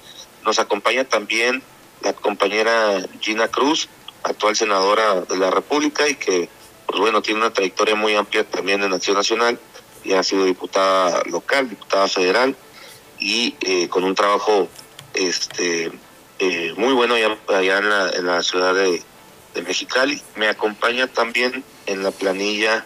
[0.45, 1.63] Nos acompaña también
[2.03, 3.89] la compañera Gina Cruz,
[4.23, 6.49] actual senadora de la República y que,
[6.87, 9.59] pues bueno, tiene una trayectoria muy amplia también en Acción Nacional
[10.05, 12.57] y ha sido diputada local, diputada federal
[13.23, 14.69] y eh, con un trabajo
[15.15, 15.93] este
[16.41, 19.03] eh, muy bueno allá, allá en, la, en, la, ciudad de,
[19.65, 20.21] Mexicali.
[20.35, 22.85] Me acompaña también en la planilla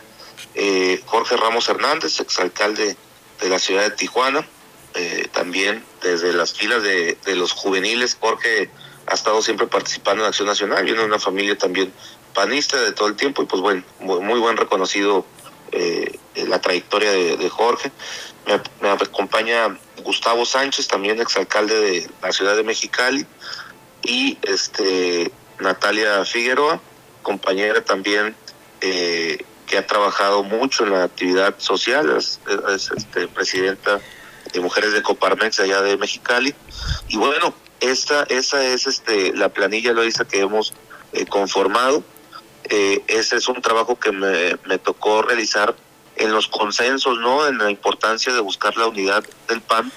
[0.55, 2.96] eh, Jorge Ramos Hernández, exalcalde
[3.40, 4.46] de la ciudad de Tijuana,
[5.33, 8.70] también desde las filas de, los juveniles, Jorge
[9.07, 11.92] ha estado siempre participando en Acción Nacional, viene de una familia también
[12.35, 15.27] panista de todo el tiempo y pues bueno, muy buen reconocido
[15.72, 17.90] eh, la trayectoria de, Jorge.
[18.81, 23.26] Me, acompaña Gustavo Sánchez, también exalcalde de la ciudad de Mexicali,
[24.02, 26.81] y este Natalia Figueroa,
[27.22, 28.37] compañera también
[28.81, 32.38] eh, que ha trabajado mucho en la actividad social, es,
[32.96, 34.00] este, presidenta
[34.52, 36.55] de mujeres de Coparmex allá de Mexicali.
[37.09, 40.72] Y bueno, esta, esa es este la planilla Loisa que hemos
[41.12, 42.05] eh, conformado.
[42.68, 45.74] Eh, ese es un trabajo que me, me tocó realizar
[46.16, 47.46] en los consensos, ¿no?
[47.46, 49.92] En la importancia de buscar la unidad del PAN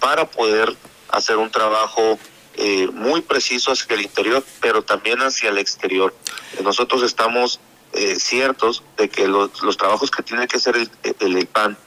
[0.00, 0.74] para poder
[1.10, 2.18] hacer un trabajo
[2.54, 6.14] eh, muy preciso hacia el interior, pero también hacia el exterior.
[6.62, 7.60] Nosotros estamos
[8.16, 11.78] ciertos de que los, los trabajos que tiene que hacer el, el PAN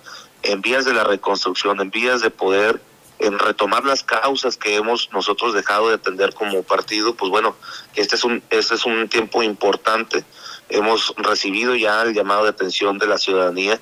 [0.43, 2.81] en vías de la reconstrucción, en vías de poder
[3.19, 7.55] en retomar las causas que hemos nosotros dejado de atender como partido, pues bueno,
[7.95, 10.23] este es un este es un tiempo importante.
[10.69, 13.79] Hemos recibido ya el llamado de atención de la ciudadanía.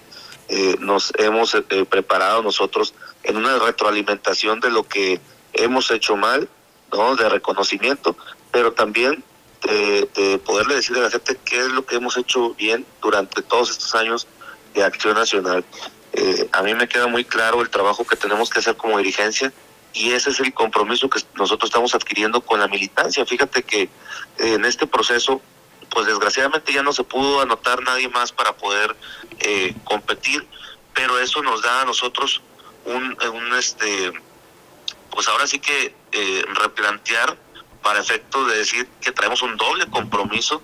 [0.48, 5.20] Eh, nos hemos eh, preparado nosotros en una retroalimentación de lo que
[5.54, 6.48] hemos hecho mal,
[6.94, 7.16] ¿no?
[7.16, 8.16] De reconocimiento,
[8.52, 9.24] pero también
[9.64, 13.72] de poderle decir a la gente qué es lo que hemos hecho bien durante todos
[13.72, 14.28] estos años
[14.76, 15.66] de acción nacional.
[16.18, 19.52] Eh, a mí me queda muy claro el trabajo que tenemos que hacer como dirigencia
[19.94, 23.26] y ese es el compromiso que nosotros estamos adquiriendo con la militancia.
[23.26, 23.90] Fíjate que eh,
[24.38, 25.42] en este proceso,
[25.90, 28.96] pues desgraciadamente ya no se pudo anotar nadie más para poder
[29.40, 30.48] eh, competir,
[30.94, 32.42] pero eso nos da a nosotros
[32.86, 34.14] un, un este,
[35.12, 35.94] pues ahora sí que
[36.54, 37.38] replantear
[37.86, 40.60] para efecto de decir que traemos un doble compromiso,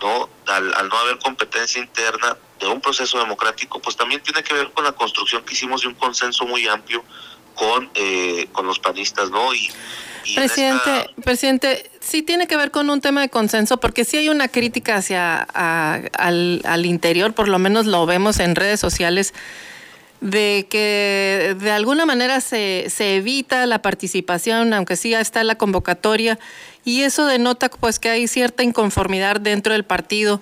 [0.00, 0.28] ¿no?
[0.46, 4.70] Al, al no haber competencia interna de un proceso democrático, pues también tiene que ver
[4.70, 7.02] con la construcción que hicimos de un consenso muy amplio
[7.56, 9.52] con, eh, con los panistas, ¿no?
[9.52, 9.68] Y,
[10.36, 14.46] presidente, presidente, sí tiene que ver con un tema de consenso, porque sí hay una
[14.46, 19.34] crítica hacia al, al interior, por lo menos lo vemos en redes sociales,
[20.20, 26.38] de que de alguna manera se, se evita la participación, aunque sí está la convocatoria,
[26.84, 30.40] y eso denota pues que hay cierta inconformidad dentro del partido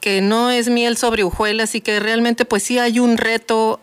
[0.00, 3.80] que no es miel sobre hojuelas y que realmente pues sí hay un reto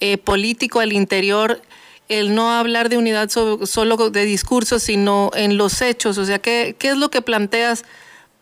[0.00, 1.60] eh, político al interior
[2.08, 6.16] el no hablar de unidad solo de discursos, sino en los hechos.
[6.16, 7.84] O sea, ¿qué, ¿qué, es lo que planteas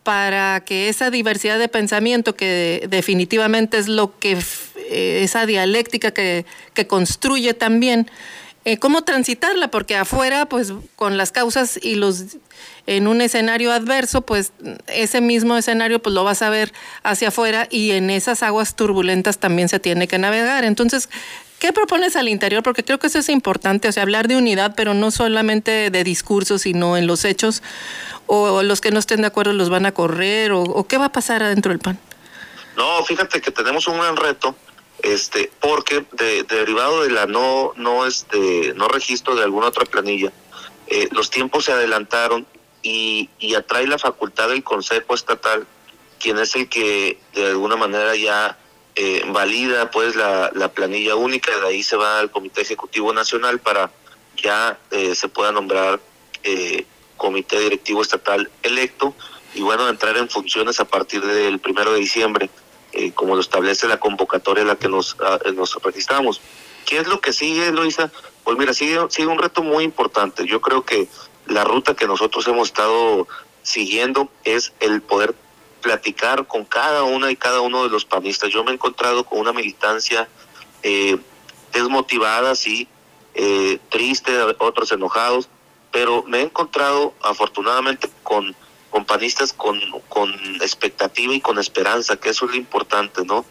[0.07, 4.39] para que esa diversidad de pensamiento, que definitivamente es lo que,
[4.89, 8.09] eh, esa dialéctica que, que construye también,
[8.65, 12.37] eh, cómo transitarla, porque afuera, pues con las causas y los
[12.87, 14.53] en un escenario adverso, pues
[14.87, 19.39] ese mismo escenario pues lo vas a ver hacia afuera y en esas aguas turbulentas
[19.39, 20.63] también se tiene que navegar.
[20.65, 21.09] Entonces,
[21.67, 22.63] ¿qué propones al interior?
[22.63, 26.05] Porque creo que eso es importante, o sea, hablar de unidad, pero no solamente de
[26.05, 27.61] discursos, sino en los hechos,
[28.27, 31.13] o los que no estén de acuerdo los van a correr, o, qué va a
[31.13, 31.99] pasar adentro del PAN.
[32.77, 34.55] No, fíjate que tenemos un gran reto
[35.03, 40.33] este porque de, derivado de la no no este no registro de alguna otra planilla
[40.87, 42.47] eh, los tiempos se adelantaron
[42.83, 45.67] y, y atrae la facultad del Consejo Estatal
[46.19, 48.57] quien es el que de alguna manera ya
[48.97, 53.61] eh, valida pues la, la, planilla única de ahí se va al Comité Ejecutivo Nacional
[53.61, 53.91] para
[54.37, 56.01] ya eh, se pueda nombrar
[56.43, 56.87] eh,
[57.17, 59.15] Comité Directivo Estatal electo
[59.55, 62.51] y bueno entrar en funciones a partir del primero de diciembre
[62.93, 65.17] eh, como lo establece la convocatoria en la que nos,
[65.55, 66.41] nos registramos.
[66.87, 68.11] ¿Qué es lo que sigue, Luisa?
[68.43, 70.47] Pues mira, sigue, sigue un reto muy importante.
[70.47, 71.07] Yo creo que
[71.47, 73.29] la ruta que nosotros hemos estado
[73.63, 75.35] siguiendo es el poder
[75.87, 78.51] platicar con cada una y cada uno de los panistas.
[78.51, 80.29] Yo me he encontrado con una militancia
[80.83, 81.17] eh,
[81.73, 82.89] desmotivada, sí,
[83.35, 85.49] eh, triste, otros enojados,
[85.93, 88.57] pero me he encontrado afortunadamente con
[88.91, 89.79] compañistas con,
[90.09, 93.45] con expectativa y con esperanza, que eso es lo importante, ¿no?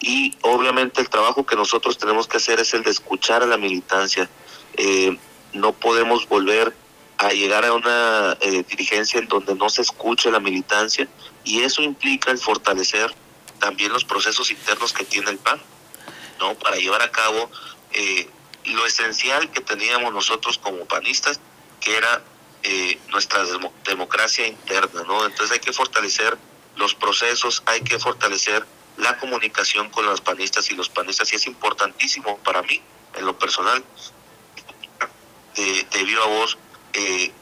[0.00, 3.56] Y obviamente el trabajo que nosotros tenemos que hacer es el de escuchar a la
[3.56, 4.28] militancia.
[4.76, 5.16] Eh,
[5.54, 6.74] no podemos volver
[7.18, 11.08] a llegar a una eh, dirigencia en donde no se escuche la militancia
[11.48, 13.14] y eso implica el fortalecer
[13.58, 15.58] también los procesos internos que tiene el PAN,
[16.38, 16.54] ¿no?
[16.58, 17.50] Para llevar a cabo
[17.92, 18.28] eh,
[18.66, 21.40] lo esencial que teníamos nosotros como panistas,
[21.80, 22.22] que era
[22.62, 23.44] eh, nuestra
[23.86, 25.24] democracia interna, ¿no?
[25.24, 26.36] Entonces hay que fortalecer
[26.76, 28.66] los procesos, hay que fortalecer
[28.98, 32.82] la comunicación con los panistas y los panistas, y es importantísimo para mí,
[33.14, 33.82] en lo personal,
[35.56, 36.58] de, de viva voz,
[36.92, 37.32] eh,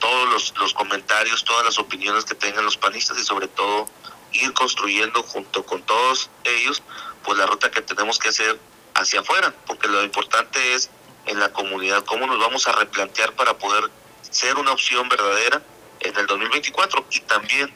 [0.00, 3.88] todos los, los comentarios, todas las opiniones que tengan los panistas y sobre todo
[4.32, 6.82] ir construyendo junto con todos ellos,
[7.22, 8.58] pues la ruta que tenemos que hacer
[8.94, 10.90] hacia afuera, porque lo importante es
[11.26, 13.90] en la comunidad, cómo nos vamos a replantear para poder
[14.22, 15.62] ser una opción verdadera
[16.00, 17.72] en el 2024 y también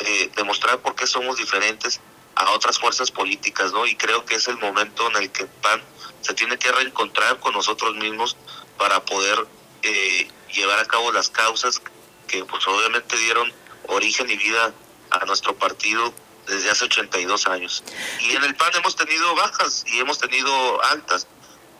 [0.00, 2.00] eh, demostrar por qué somos diferentes
[2.34, 3.86] a otras fuerzas políticas, ¿no?
[3.86, 5.82] Y creo que es el momento en el que PAN
[6.20, 8.36] se tiene que reencontrar con nosotros mismos
[8.76, 9.46] para poder
[9.86, 11.80] eh, llevar a cabo las causas
[12.26, 13.52] que pues obviamente dieron
[13.86, 14.72] origen y vida
[15.10, 16.12] a nuestro partido
[16.46, 17.84] desde hace 82 años.
[18.20, 21.26] Y en el PAN hemos tenido bajas y hemos tenido altas.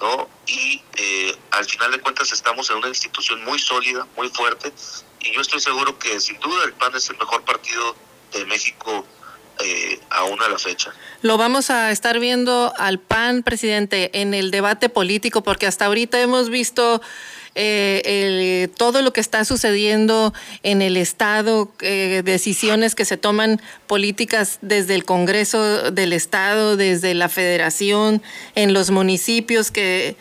[0.00, 0.28] ¿no?
[0.46, 4.72] Y eh, al final de cuentas estamos en una institución muy sólida, muy fuerte,
[5.20, 7.96] y yo estoy seguro que sin duda el PAN es el mejor partido
[8.32, 9.06] de México
[9.58, 10.92] eh, aún a la fecha.
[11.22, 16.20] Lo vamos a estar viendo al PAN, presidente, en el debate político, porque hasta ahorita
[16.20, 17.00] hemos visto
[17.58, 24.58] eh, todo lo que está sucediendo en el Estado, eh, decisiones que se toman políticas
[24.60, 28.22] desde el Congreso del Estado, desde la Federación,
[28.54, 30.16] en los municipios que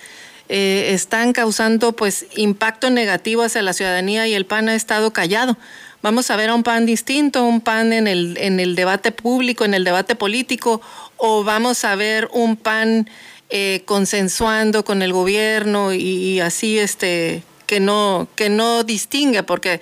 [0.47, 5.57] eh, están causando pues impacto negativo hacia la ciudadanía y el PAN ha estado callado.
[6.03, 9.65] Vamos a ver a un PAN distinto, un PAN en el, en el debate público,
[9.65, 10.81] en el debate político,
[11.17, 13.09] o vamos a ver un PAN
[13.49, 19.81] eh, consensuando con el gobierno y, así este que no que no distingue porque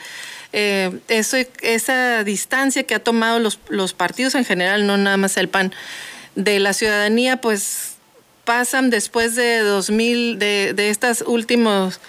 [0.53, 5.36] eh, eso esa distancia que ha tomado los, los partidos en general no nada más
[5.38, 5.74] el PAN
[6.36, 7.95] de la ciudadanía pues
[8.45, 11.99] pasan después de 2000 de, de estas últimas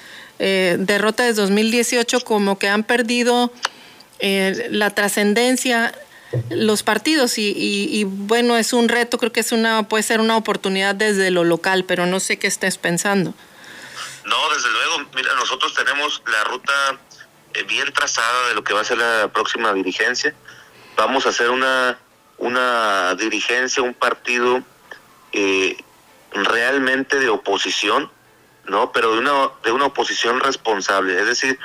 [0.40, 3.52] eh, derrotas de 2018 como que han perdido
[4.18, 5.92] eh, la trascendencia
[6.50, 10.94] los partidos y, bueno, es un reto, creo que es una, puede ser una oportunidad
[10.94, 13.34] desde lo local, pero no sé qué estés pensando.
[14.24, 16.72] No, desde luego, mira, nosotros tenemos la ruta
[17.52, 20.34] eh, bien trazada de lo que va a ser la próxima dirigencia.
[20.96, 21.98] Vamos a hacer una,
[22.38, 24.62] una dirigencia, un partido
[25.32, 25.76] eh,
[26.32, 28.10] realmente de oposición,
[28.66, 28.92] ¿no?
[28.92, 31.18] Pero de una, de una oposición responsable.
[31.20, 31.58] Es decir,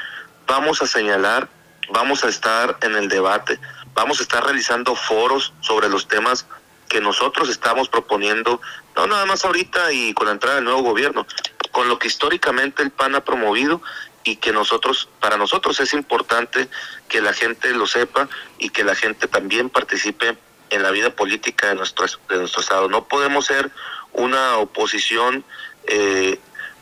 [0.46, 1.48] vamos a señalar,
[1.92, 3.60] vamos a estar en el debate,
[4.00, 6.46] vamos a estar realizando foros sobre los temas
[6.88, 8.62] que nosotros estamos proponiendo,
[8.96, 11.28] no nada más ahorita y con la entrada del nuevo gobierno,
[11.72, 13.82] con lo que históricamente el PAN ha promovido
[14.24, 16.70] y que nosotros, para nosotros es importante
[17.10, 20.38] que la gente lo sepa y que la gente también participe
[20.70, 22.88] en la vida política de nuestro, de nuestro Estado.
[22.88, 23.70] No podemos ser
[24.14, 25.44] una oposición
[25.88, 26.40] eh,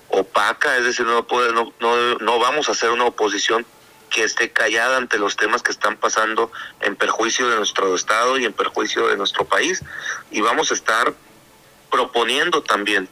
[0.09, 3.65] opaca, es decir, no, puede, no, no, no vamos a ser una oposición
[4.09, 6.51] que esté callada ante los temas que están pasando
[6.81, 9.83] en perjuicio de nuestro Estado y en perjuicio de nuestro país.
[10.31, 11.13] Y vamos a estar
[11.91, 13.07] proponiendo también,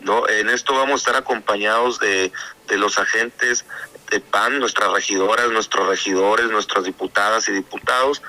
[0.00, 0.28] ¿no?
[0.28, 2.32] En esto vamos a estar acompañados de,
[2.68, 3.64] de los agentes
[4.10, 8.22] de PAN, nuestras regidoras, nuestros regidores, nuestras diputadas y diputados,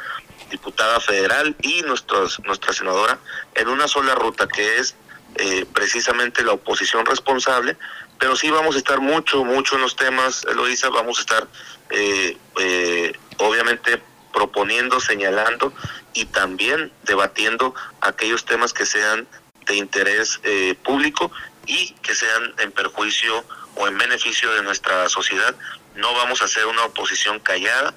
[0.49, 3.17] diputada federal y nuestros, nuestra senadora,
[3.55, 4.95] en una sola ruta que es
[5.35, 7.77] eh, precisamente la oposición responsable,
[8.19, 11.47] pero sí vamos a estar mucho, mucho en los temas, Eloisa, vamos a estar
[11.89, 14.01] eh, eh, obviamente
[14.31, 15.73] proponiendo, señalando
[16.13, 19.27] y también debatiendo aquellos temas que sean
[19.65, 21.31] de interés eh, público
[21.65, 23.43] y que sean en perjuicio
[23.75, 25.55] o en beneficio de nuestra sociedad.
[25.95, 27.93] No vamos a hacer una oposición callada,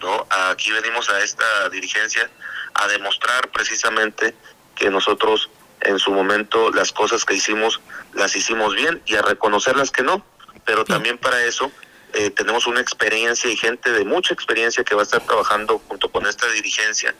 [0.00, 0.26] ¿no?
[0.50, 2.28] Aquí venimos a esta dirigencia
[2.74, 4.34] a demostrar precisamente
[4.74, 5.50] que nosotros
[5.80, 7.80] en su momento las cosas que hicimos
[8.14, 10.24] las hicimos bien y a reconocer las que no,
[10.64, 11.70] pero también para eso
[12.14, 16.10] eh, tenemos una experiencia y gente de mucha experiencia que va a estar trabajando junto
[16.10, 17.14] con esta dirigencia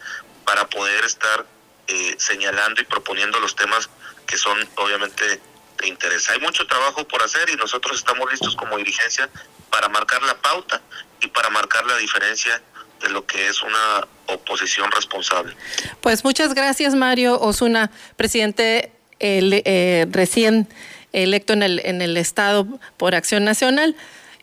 [0.44, 1.46] para poder estar
[1.86, 3.90] eh, señalando y proponiendo los temas
[4.26, 5.40] que son obviamente
[5.78, 6.28] de interés.
[6.30, 9.28] Hay mucho trabajo por hacer y nosotros estamos listos como dirigencia
[9.70, 10.80] para marcar la pauta
[11.20, 12.60] y para marcar la diferencia
[13.00, 15.54] de lo que es una oposición responsable.
[16.00, 20.68] Pues muchas gracias Mario Osuna, presidente eh, recién
[21.12, 23.96] electo en el, en el Estado por Acción Nacional.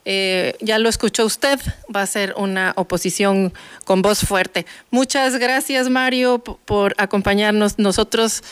[0.08, 1.58] Eh, ya lo escuchó usted,
[1.94, 3.52] va a ser una oposición
[3.84, 4.64] con voz fuerte.
[4.90, 7.80] Muchas gracias Mario por acompañarnos.
[7.80, 8.44] Nosotros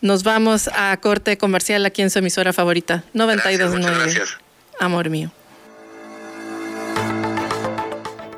[0.00, 4.36] nos vamos a corte comercial aquí en su emisora favorita, 92.9.
[4.80, 5.30] Amor mío.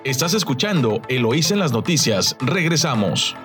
[0.04, 2.36] Estás escuchando Eloís en las noticias.
[2.40, 3.36] Regresamos.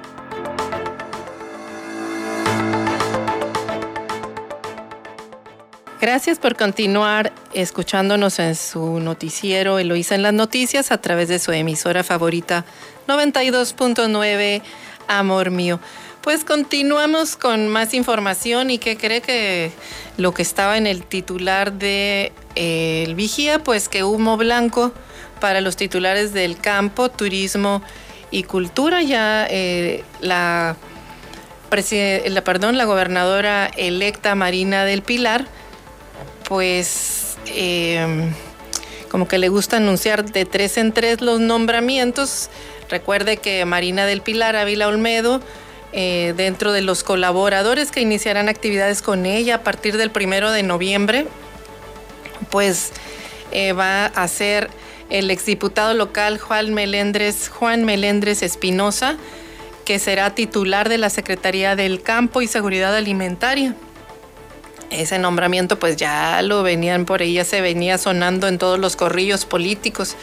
[6.02, 11.52] Gracias por continuar escuchándonos en su noticiero Eloísa en las noticias a través de su
[11.52, 12.66] emisora favorita
[13.08, 14.64] 92.9
[15.08, 15.80] Amor mío.
[16.22, 19.72] Pues continuamos con más información y que cree que
[20.18, 24.92] lo que estaba en el titular de eh, El Vigía, pues que humo blanco
[25.40, 27.82] para los titulares del campo, turismo
[28.32, 29.02] y cultura.
[29.02, 30.76] Ya eh, la,
[31.72, 35.46] la, perdón, la gobernadora electa Marina del Pilar
[36.48, 38.34] pues em,
[39.12, 42.50] como que le gusta anunciar de tres en tres los nombramientos.
[42.90, 45.42] Recuerde que Marina del Pilar Ávila Olmedo,
[45.92, 50.64] eh, dentro de los colaboradores que iniciarán actividades con ella a partir del primero de
[50.64, 51.28] noviembre,
[52.50, 52.92] pues
[53.52, 54.70] eh, va a ser
[55.10, 59.18] el exdiputado local Juan Melendres, Juan Melendres Espinosa,
[59.86, 63.76] que será titular de la Secretaría del Campo y Seguridad Alimentaria
[64.90, 68.96] ese nombramiento pues ya lo venían por ahí, ya se venía sonando en todos los
[68.96, 70.16] corrillos políticos.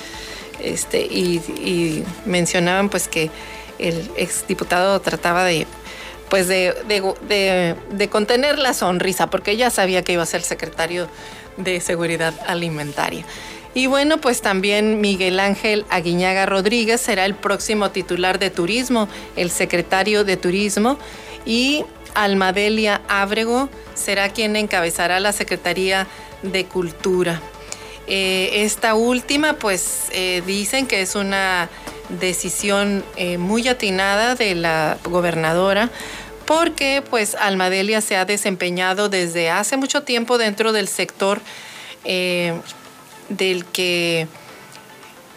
[0.61, 3.31] Este, y, mencionaban pues que
[3.79, 5.67] el exdiputado trataba de
[6.31, 11.07] pues de, de, contener la sonrisa, porque ya sabía que iba a ser secretario
[11.59, 13.25] de Seguridad Alimentaria.
[13.75, 19.51] Y bueno, pues también Miguel Ángel Aguiñaga Rodríguez será el próximo titular de turismo, el
[19.51, 20.97] secretario de turismo,
[21.45, 26.07] y Almadelia Ábrego será quien encabezará la Secretaría
[26.43, 27.43] de Cultura.
[28.07, 31.69] Eh, esta última, pues eh, dicen que es una
[32.21, 35.91] decisión eh, muy atinada de la gobernadora
[36.45, 41.41] porque pues Almadelia se ha desempeñado desde hace mucho tiempo dentro del sector
[43.29, 44.29] del que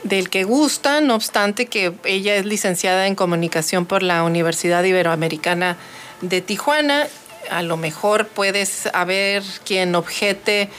[0.04, 5.76] del que gusta, no obstante que ella es licenciada en comunicación por la Universidad Iberoamericana
[6.22, 7.08] de Tijuana.
[7.50, 10.70] A lo mejor puedes haber quien objete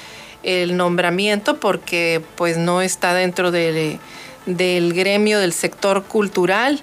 [0.43, 3.99] el nombramiento porque pues no está dentro del
[4.47, 6.81] gremio del sector cultural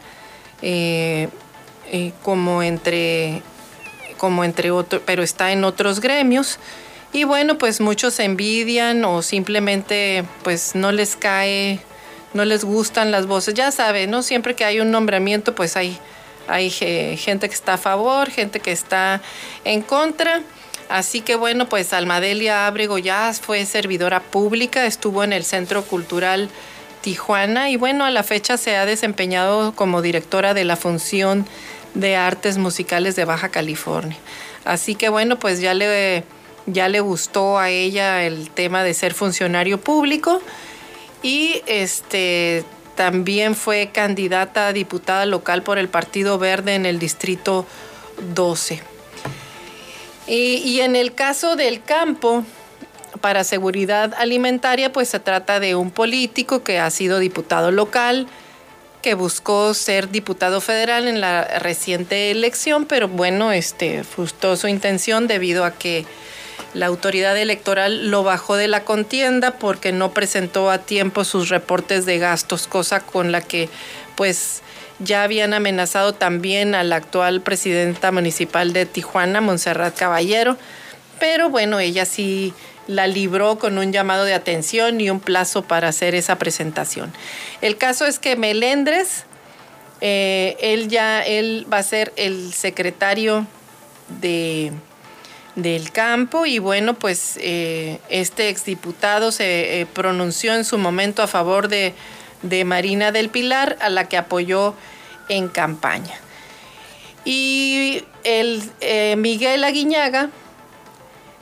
[0.61, 1.29] eh,
[1.91, 3.41] eh, como entre
[4.17, 6.59] como entre otros pero está en otros gremios
[7.15, 11.79] Y bueno, pues muchos envidian o simplemente pues no les cae,
[12.33, 13.53] no les gustan las voces.
[13.53, 14.21] Ya sabe, ¿no?
[14.21, 15.97] Siempre que hay un nombramiento, pues hay,
[16.49, 19.21] hay gente que está a favor, gente que está
[19.63, 20.41] en contra.
[20.89, 26.49] Así que bueno, pues Almadelia Ábrego ya fue servidora pública, estuvo en el Centro Cultural
[26.99, 31.47] Tijuana y bueno, a la fecha se ha desempeñado como directora de la función
[31.93, 34.17] de artes musicales de Baja California.
[34.65, 36.25] Así que bueno, pues ya le
[36.65, 40.41] ya le gustó a ella el tema de ser funcionario público
[41.21, 42.63] y este
[42.95, 47.65] también fue candidata a diputada local por el Partido Verde en el Distrito
[48.33, 48.81] 12.
[50.27, 52.43] Y, y, en el caso del campo,
[53.21, 58.27] para seguridad alimentaria, pues se trata de un político que ha sido diputado local,
[59.01, 65.27] que buscó ser diputado federal en la reciente elección, pero bueno, este, frustró su intención
[65.27, 66.05] debido a que
[66.75, 72.05] la autoridad electoral lo bajó de la contienda porque no presentó a tiempo sus reportes
[72.05, 73.69] de gastos, cosa con la que
[74.15, 74.61] pues
[74.99, 80.57] ya habían amenazado también a la actual presidenta municipal de Tijuana, Montserrat Caballero,
[81.17, 82.53] pero bueno, ella sí
[82.87, 87.13] la libró con un llamado de atención y un plazo para hacer esa presentación.
[87.61, 89.23] El caso es que Melendres,
[90.01, 93.47] eh, él ya, él va a ser el secretario
[94.21, 94.73] de
[95.55, 101.27] del campo y bueno, pues eh, este exdiputado se eh, pronunció en su momento a
[101.27, 101.93] favor de,
[102.65, 104.75] Marina del Pilar, a la que apoyó
[105.29, 106.13] en campaña.
[107.23, 110.29] Y el eh, Miguel Aguiñaga,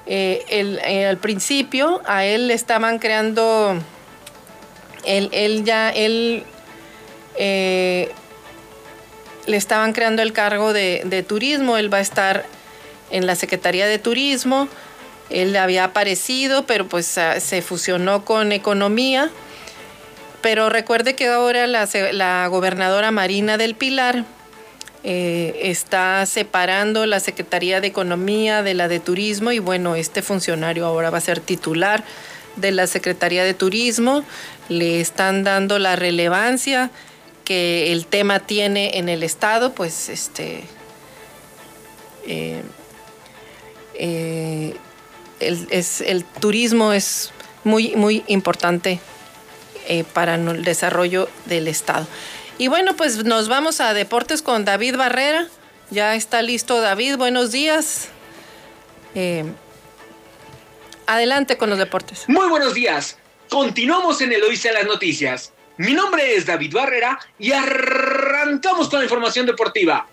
[0.07, 3.75] al principio a él le estaban creando,
[5.03, 6.45] él, ya, él
[7.37, 8.07] le
[9.45, 12.45] estaban creando el cargo de, de turismo, él va a estar
[13.13, 14.67] en la Secretaría de Turismo.
[15.29, 19.29] Él había aparecido, pero pues ah, se fusionó con Economía.
[20.41, 24.25] Pero recuerde que ahora la, gobernadora Marina del Pilar
[25.05, 30.85] eh, está separando la Secretaría de Economía de la de Turismo y bueno, este funcionario
[30.85, 32.03] ahora va a ser titular
[32.57, 34.23] de la Secretaría de Turismo.
[34.69, 36.89] Le están dando la relevancia
[37.45, 40.63] que el tema tiene en el Estado, pues este...
[42.25, 42.63] Eh,
[43.95, 44.75] eh,
[45.39, 47.31] el, es, el turismo es
[47.63, 48.99] muy, muy importante
[49.87, 52.07] eh, para el desarrollo del Estado.
[52.57, 55.47] Y bueno, pues nos vamos a deportes con David Barrera.
[55.89, 58.09] Ya está listo David, buenos días.
[59.15, 59.43] Eh,
[61.07, 62.25] adelante con los deportes.
[62.27, 63.17] Muy buenos días.
[63.49, 65.53] Continuamos en Eloísa las noticias.
[65.77, 70.07] Mi nombre es David Barrera y arrancamos con la información deportiva.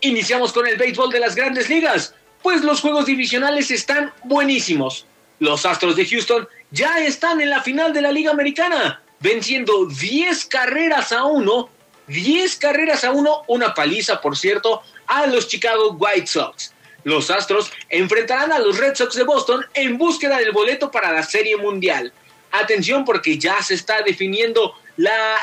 [0.00, 2.14] Iniciamos con el béisbol de las grandes ligas
[2.46, 5.04] pues los juegos divisionales están buenísimos.
[5.40, 10.46] Los Astros de Houston ya están en la final de la Liga Americana, venciendo 10
[10.46, 11.68] carreras a 1,
[12.06, 16.72] 10 carreras a 1, una paliza, por cierto, a los Chicago White Sox.
[17.02, 21.24] Los Astros enfrentarán a los Red Sox de Boston en búsqueda del boleto para la
[21.24, 22.12] Serie Mundial.
[22.52, 24.72] Atención porque ya se está definiendo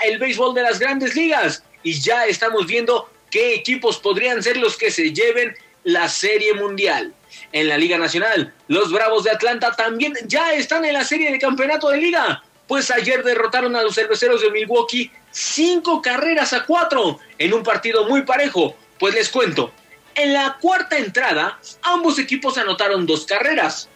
[0.05, 4.77] el béisbol de las grandes ligas y ya estamos viendo qué equipos podrían ser los
[4.77, 5.53] que se lleven
[5.83, 7.13] la Serie Mundial.
[7.51, 11.39] En la Liga Nacional, los Bravos de Atlanta también ya están en la serie de
[11.39, 17.19] campeonato de liga, pues ayer derrotaron a los cerveceros de Milwaukee cinco carreras a cuatro
[17.37, 18.75] en un partido muy parejo.
[18.99, 19.71] Pues les cuento,
[20.15, 23.89] en la cuarta entrada, ambos equipos anotaron dos carreras.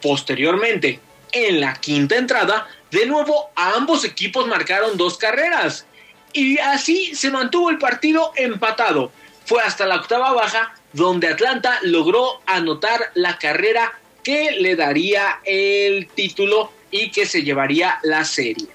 [0.00, 1.00] Posteriormente,
[1.32, 5.86] en la quinta entrada, de nuevo ambos equipos marcaron dos carreras.
[6.32, 9.10] Y así se mantuvo el partido empatado.
[9.44, 16.08] Fue hasta la octava baja donde Atlanta logró anotar la carrera que le daría el
[16.08, 18.68] título y que se llevaría la serie.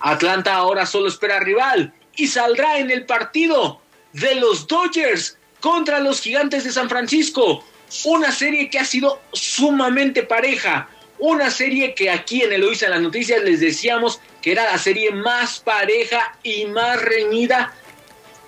[0.00, 3.80] Atlanta ahora solo espera rival y saldrá en el partido
[4.12, 7.64] de los Dodgers contra los Gigantes de San Francisco.
[8.04, 10.88] Una serie que ha sido sumamente pareja.
[11.18, 15.10] Una serie que aquí en Eloísa en las noticias les decíamos que era la serie
[15.12, 17.74] más pareja y más reñida,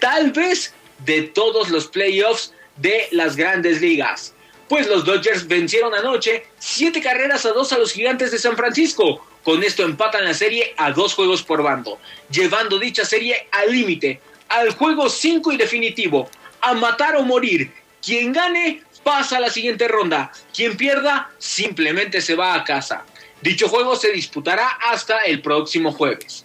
[0.01, 4.35] tal vez de todos los playoffs de las grandes ligas.
[4.68, 9.24] Pues los Dodgers vencieron anoche siete carreras a dos a los gigantes de San Francisco.
[9.43, 11.99] Con esto empatan la serie a dos juegos por bando,
[12.31, 16.29] llevando dicha serie al límite, al juego 5 y definitivo,
[16.61, 17.72] a matar o morir.
[18.05, 23.05] Quien gane pasa a la siguiente ronda, quien pierda simplemente se va a casa.
[23.41, 26.45] Dicho juego se disputará hasta el próximo jueves.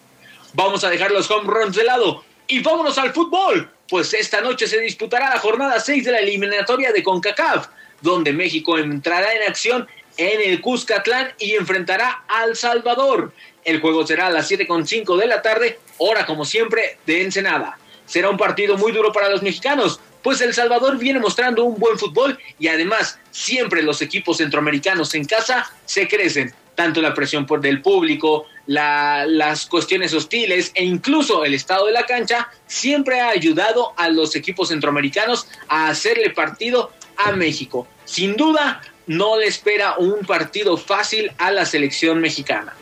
[0.53, 4.67] Vamos a dejar los home runs de lado y vámonos al fútbol pues esta noche
[4.67, 7.67] se disputará la jornada 6 de la eliminatoria de CONCACAF,
[8.01, 13.33] donde México entrará en acción en el Cuscatlán y enfrentará al Salvador.
[13.63, 17.77] El juego será a las 7.5 de la tarde, hora como siempre de Ensenada.
[18.05, 21.97] Será un partido muy duro para los mexicanos, pues El Salvador viene mostrando un buen
[21.97, 26.53] fútbol y además siempre los equipos centroamericanos en casa se crecen.
[26.75, 32.05] Tanto la presión por del público, las cuestiones hostiles e incluso el estado de la
[32.05, 37.87] cancha siempre ha ayudado a los equipos centroamericanos a hacerle partido a México.
[38.05, 42.73] Sin duda, no le espera un partido fácil a la selección mexicana.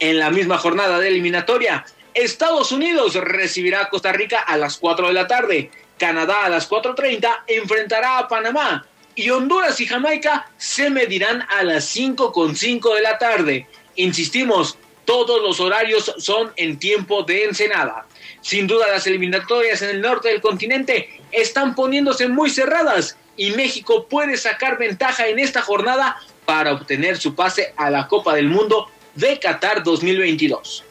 [0.00, 1.84] En la misma jornada de eliminatoria,
[2.14, 6.68] Estados Unidos recibirá a Costa Rica a las 4 de la tarde, Canadá a las
[6.68, 8.86] 4.30 enfrentará a Panamá
[9.20, 13.66] y Honduras y Jamaica se medirán a las 5.5 de la tarde.
[13.96, 18.06] Insistimos, todos los horarios son en tiempo de Ensenada.
[18.40, 24.06] Sin duda las eliminatorias en el norte del continente están poniéndose muy cerradas y México
[24.08, 26.16] puede sacar ventaja en esta jornada
[26.46, 30.82] para obtener su pase a la Copa del Mundo de Qatar 2022.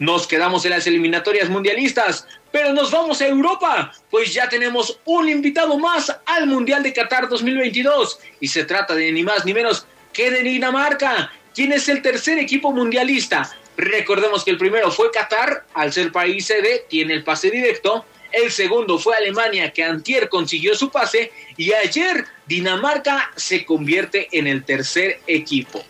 [0.00, 5.28] Nos quedamos en las eliminatorias mundialistas, pero nos vamos a Europa, pues ya tenemos un
[5.28, 9.86] invitado más al Mundial de Qatar 2022 y se trata de ni más ni menos
[10.12, 13.50] que de Dinamarca, quien es el tercer equipo mundialista.
[13.76, 18.50] Recordemos que el primero fue Qatar, al ser país sede, tiene el pase directo, el
[18.50, 21.32] segundo fue Alemania, que antier consiguió su pase.
[21.56, 25.82] Y ayer Dinamarca se convierte en el tercer equipo.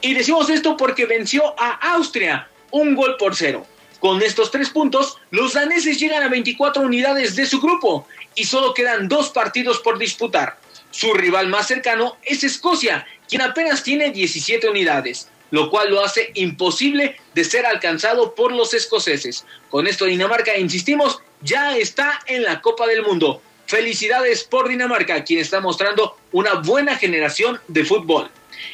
[0.00, 3.66] Y decimos esto porque venció a Austria un gol por cero.
[4.04, 8.74] Con estos tres puntos, los daneses llegan a 24 unidades de su grupo y solo
[8.74, 10.58] quedan dos partidos por disputar.
[10.90, 16.32] Su rival más cercano es Escocia, quien apenas tiene 17 unidades lo cual lo hace
[16.34, 19.46] imposible de ser alcanzado por los escoceses.
[19.70, 23.40] Con esto Dinamarca, insistimos, ya está en la Copa del Mundo.
[23.66, 28.30] Felicidades por Dinamarca, quien está mostrando una buena generación de fútbol.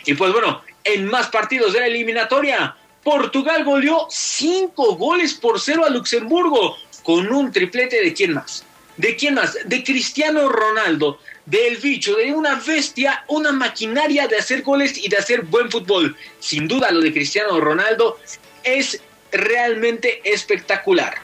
[0.07, 5.85] Y pues bueno, en más partidos de la eliminatoria, Portugal goleó cinco goles por cero
[5.85, 8.65] a Luxemburgo con un triplete de quién más.
[8.97, 9.57] ¿De quién más?
[9.65, 15.17] De Cristiano Ronaldo, del bicho, de una bestia, una maquinaria de hacer goles y de
[15.17, 16.15] hacer buen fútbol.
[16.39, 18.19] Sin duda lo de Cristiano Ronaldo
[18.63, 19.01] es
[19.33, 21.15] realmente espectacular.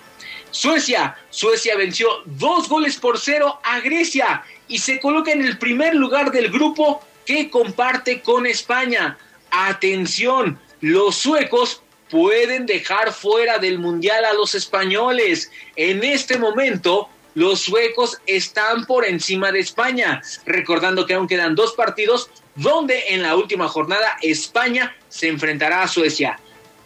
[0.51, 5.95] Suecia, Suecia venció dos goles por cero a Grecia y se coloca en el primer
[5.95, 9.19] lugar del grupo que comparte con España.
[9.51, 15.51] Atención, los suecos pueden dejar fuera del Mundial a los españoles.
[15.75, 21.73] En este momento, los suecos están por encima de España, recordando que aún quedan dos
[21.73, 26.39] partidos donde en la última jornada España se enfrentará a Suecia.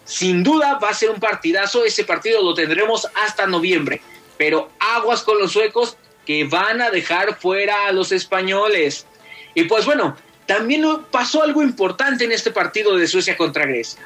[0.07, 4.01] Sin duda va a ser un partidazo, ese partido lo tendremos hasta noviembre,
[4.39, 9.07] pero aguas con los suecos que van a dejar fuera a los españoles.
[9.55, 10.17] Y pues bueno,
[10.51, 14.01] también pasó algo importante en este partido de Suecia contra Grecia.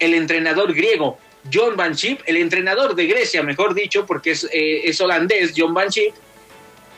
[0.00, 1.20] El entrenador griego
[1.52, 5.90] John Van Schip, el entrenador de Grecia, mejor dicho, porque es, eh, holandés, John Van
[5.90, 6.12] Schip,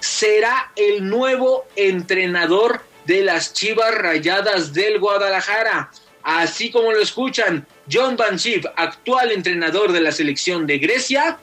[0.00, 5.90] será el nuevo entrenador de las Chivas Rayadas del Guadalajara.
[6.22, 11.36] Así como lo escuchan, John Van Schip, actual entrenador de la selección de Grecia,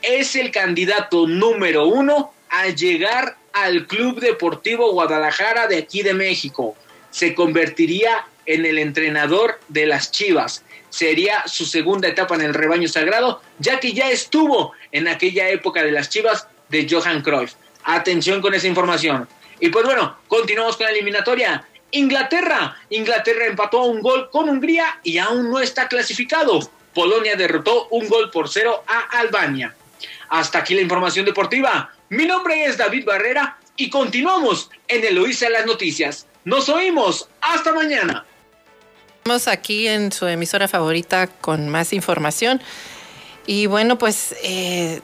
[0.00, 6.76] es el candidato número uno a llegar al Club Deportivo Guadalajara de aquí de México.
[7.10, 12.88] Se convertiría en el entrenador de las Chivas sería su segunda etapa en el rebaño
[12.88, 17.54] sagrado, ya que ya estuvo en aquella época de las Chivas de Johan Cruyff.
[17.84, 19.28] Atención con esa información.
[19.60, 21.66] Y pues bueno, continuamos con la eliminatoria.
[21.90, 22.76] Inglaterra.
[22.90, 26.60] Inglaterra empató a un gol con Hungría y aún no está clasificado.
[26.94, 29.74] Polonia derrotó un gol por cero a Albania.
[30.28, 31.92] Hasta aquí la información deportiva.
[32.10, 36.26] Mi nombre es David Barrera y continuamos en Eloísa las Noticias.
[36.44, 37.28] Nos oímos.
[37.40, 38.24] Hasta mañana
[39.46, 42.62] aquí en su emisora favorita con más información.
[43.46, 45.00] Y bueno, pues eh,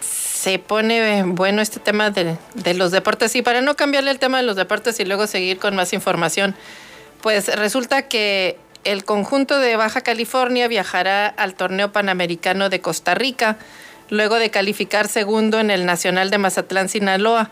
[0.00, 2.38] se pone bueno este tema de,
[2.74, 3.36] los deportes.
[3.36, 6.54] Y para no cambiarle el tema de los deportes y luego seguir con más información,
[7.20, 13.58] pues resulta que el conjunto de Baja California viajará al torneo panamericano de Costa Rica,
[14.10, 17.50] luego de calificar segundo en el Nacional de Mazatlán, Sinaloa.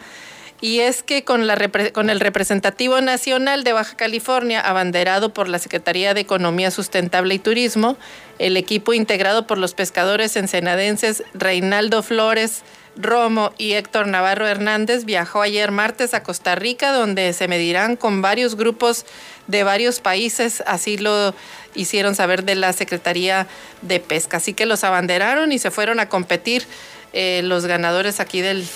[0.61, 6.21] Y es que con, el representativo nacional de Baja California, abanderado por la Secretaría de
[6.21, 7.99] Economía Sustentable y Turismo,
[8.39, 12.63] el equipo integrado por los pescadores ensenadenses Reinaldo Flores,
[12.97, 18.23] Romo y Héctor Navarro Hernández viajó ayer martes a Costa Rica, donde se medirán con
[18.23, 19.05] varios grupos
[19.47, 21.35] de varios países, así lo
[21.75, 23.47] hicieron saber de la Secretaría
[23.83, 24.39] de Pesca.
[24.39, 26.67] Así que los abanderaron y se fueron a competir
[27.13, 28.67] eh, los ganadores aquí del,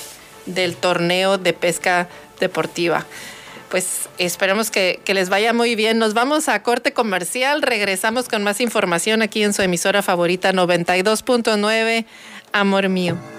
[0.47, 2.09] del torneo de pesca
[2.41, 3.07] deportiva.
[3.69, 5.99] pues esperemos que, que, les vaya muy bien.
[5.99, 12.07] Nos vamos a corte comercial, regresamos con más información aquí en su emisora favorita 92.9,
[12.53, 13.38] Amor Mío.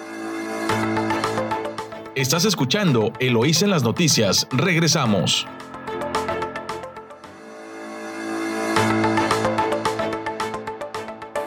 [2.20, 4.46] Estás escuchando Eloís en las noticias.
[4.52, 5.48] Regresamos.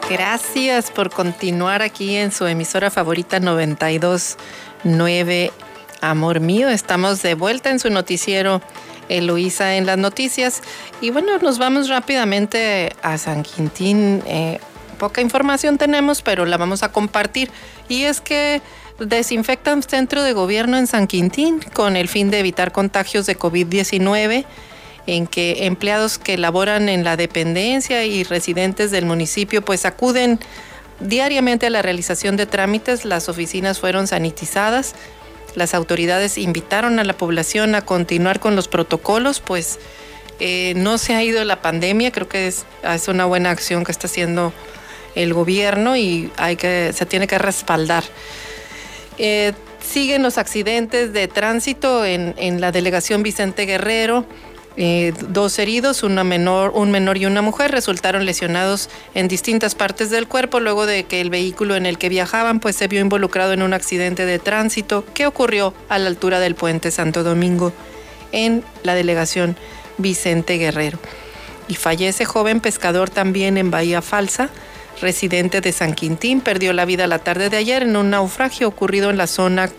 [0.09, 5.51] Gracias por continuar aquí en su emisora favorita 92.9
[6.01, 8.59] Amor mío, estamos de vuelta en su noticiero
[9.09, 10.63] Eloísa en las noticias.
[11.01, 14.23] Y bueno, nos vamos rápidamente a San Quintín.
[14.25, 14.59] Eh,
[14.97, 17.51] poca información tenemos, pero la vamos a compartir.
[17.89, 18.63] Y es que
[18.99, 24.45] desinfectan centro de gobierno en San Quintín con el fin de evitar contagios de COVID-19
[25.05, 30.39] en que empleados que laboran en la dependencia y residentes del municipio pues acuden
[30.99, 33.03] diariamente a la realización de trámites.
[33.03, 34.95] Las oficinas fueron sanitizadas
[35.55, 39.79] las autoridades invitaron a la población a continuar con los protocolos, pues
[40.39, 42.65] eh, no se ha ido la pandemia, creo que es,
[43.07, 44.51] una buena acción que está haciendo
[45.15, 48.03] el gobierno y hay que, se tiene que respaldar.
[49.17, 54.25] Eh, siguen los accidentes de tránsito en, en la delegación Vicente Guerrero.
[54.75, 60.09] Eh, dos heridos, una menor, un menor y una mujer, resultaron lesionados en distintas partes
[60.09, 63.53] del cuerpo luego de que el vehículo en el que viajaban pues, se vio involucrado
[63.53, 67.71] en un accidente de tránsito que ocurrió a la altura del puente Santo Domingo
[68.31, 69.55] en la delegación
[69.99, 70.97] Vicente Guerrero.
[71.67, 74.49] Y fallece joven pescador también en Bahía Falsa,
[75.01, 79.09] residente de San Quintín, perdió la vida la tarde de ayer en un naufragio ocurrido
[79.09, 79.69] en la zona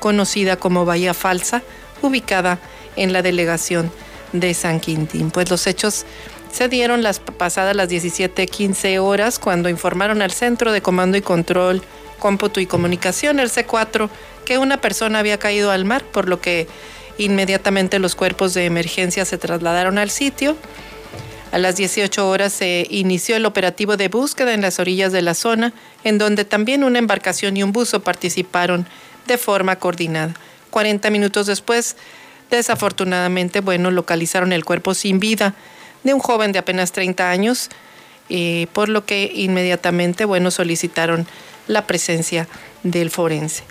[0.00, 1.62] conocida como Bahía Falsa,
[2.02, 2.58] ubicada
[2.96, 3.92] en la delegación
[4.32, 5.30] de San Quintín.
[5.30, 6.06] Pues los hechos
[6.52, 11.82] se dieron las pasadas las 17:15 horas cuando informaron al Centro de Comando y Control,
[12.18, 14.10] Cómputo y Comunicación, el C4,
[14.44, 16.66] que una persona había caído al mar, por lo que
[17.18, 20.56] inmediatamente los cuerpos de emergencia se trasladaron al sitio.
[21.52, 25.34] A las 18 horas se inició el operativo de búsqueda en las orillas de la
[25.34, 25.72] zona,
[26.04, 28.86] en donde también una embarcación y un buzo participaron
[29.26, 30.34] de forma coordinada.
[30.70, 31.96] 40 minutos después
[32.50, 35.54] Desafortunadamente, bueno, localizaron el cuerpo sin vida
[36.02, 37.70] de un joven de apenas 30 años,
[38.28, 41.26] eh, por lo que inmediatamente, bueno, solicitaron
[41.68, 42.48] la presencia
[42.82, 43.62] del forense.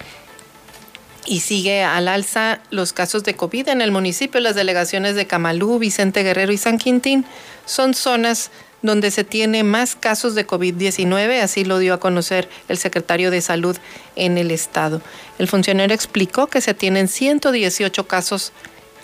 [1.30, 4.42] Y sigue al alza los casos de COVID en el municipio.
[4.42, 7.24] Las delegaciones de Camalú, Vicente Guerrero y San Quintín
[7.68, 8.50] son zonas
[8.82, 13.42] donde se tiene más casos de COVID-19, así lo dio a conocer el secretario de
[13.42, 13.78] Salud
[14.16, 15.04] en el estado.
[15.38, 18.52] El funcionario explicó que se tienen 118 casos,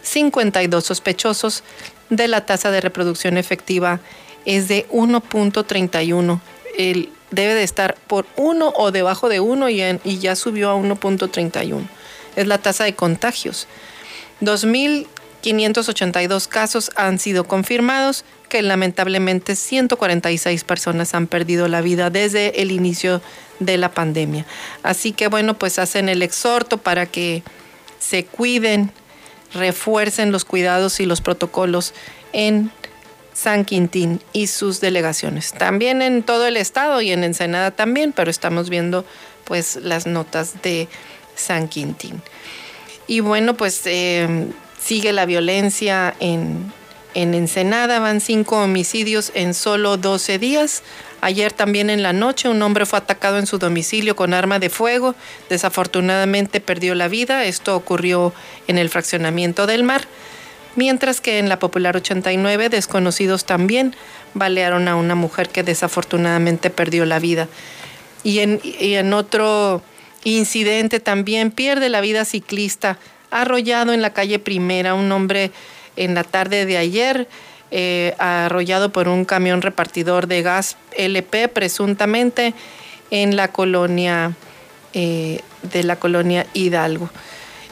[0.01, 1.63] 52 sospechosos,
[2.09, 3.99] de la tasa de reproducción efectiva
[4.45, 6.39] es de 1.31.
[6.75, 10.75] El debe de estar por 1 o debajo de 1 y, y ya subió a
[10.75, 11.87] 1.31.
[12.35, 13.67] Es la tasa de contagios.
[14.41, 22.71] 2.582 casos han sido confirmados que lamentablemente 146 personas han perdido la vida desde el
[22.71, 23.21] inicio
[23.59, 24.45] de la pandemia.
[24.83, 27.43] Así que bueno, pues hacen el exhorto para que
[27.99, 28.91] se cuiden,
[29.53, 31.93] refuercen los cuidados y los protocolos
[32.33, 32.71] en
[33.33, 35.53] San Quintín y sus delegaciones.
[35.53, 39.05] También en todo el estado y en Ensenada también, pero estamos viendo
[39.43, 40.87] pues las notas de
[41.35, 42.21] San Quintín.
[43.07, 44.47] Y bueno, pues eh,
[44.81, 46.71] sigue la violencia en,
[47.15, 50.83] en Ensenada van cinco homicidios en solo 12 días.
[51.21, 54.69] Ayer también en la noche un hombre fue atacado en su domicilio con arma de
[54.69, 55.15] fuego.
[55.49, 57.45] Desafortunadamente perdió la vida.
[57.45, 58.33] Esto ocurrió
[58.67, 60.05] en el fraccionamiento del mar.
[60.75, 63.95] Mientras que en la Popular 89 desconocidos también
[64.33, 67.47] balearon a una mujer que desafortunadamente perdió la vida.
[68.23, 69.81] Y en, y en otro
[70.25, 72.97] incidente también pierde la vida ciclista
[73.31, 75.51] arrollado en la calle Primera un hombre
[75.95, 77.27] en la tarde de ayer,
[77.71, 82.53] eh, arrollado por un camión repartidor de gas LP, presuntamente
[83.11, 84.33] en la colonia
[84.93, 87.09] eh, de la colonia Hidalgo.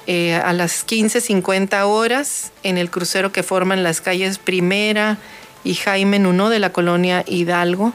[0.06, 5.18] Eh, a las 15.50 horas, en el crucero que forman las calles Primera
[5.64, 7.94] y Jaime Nuno de la colonia Hidalgo,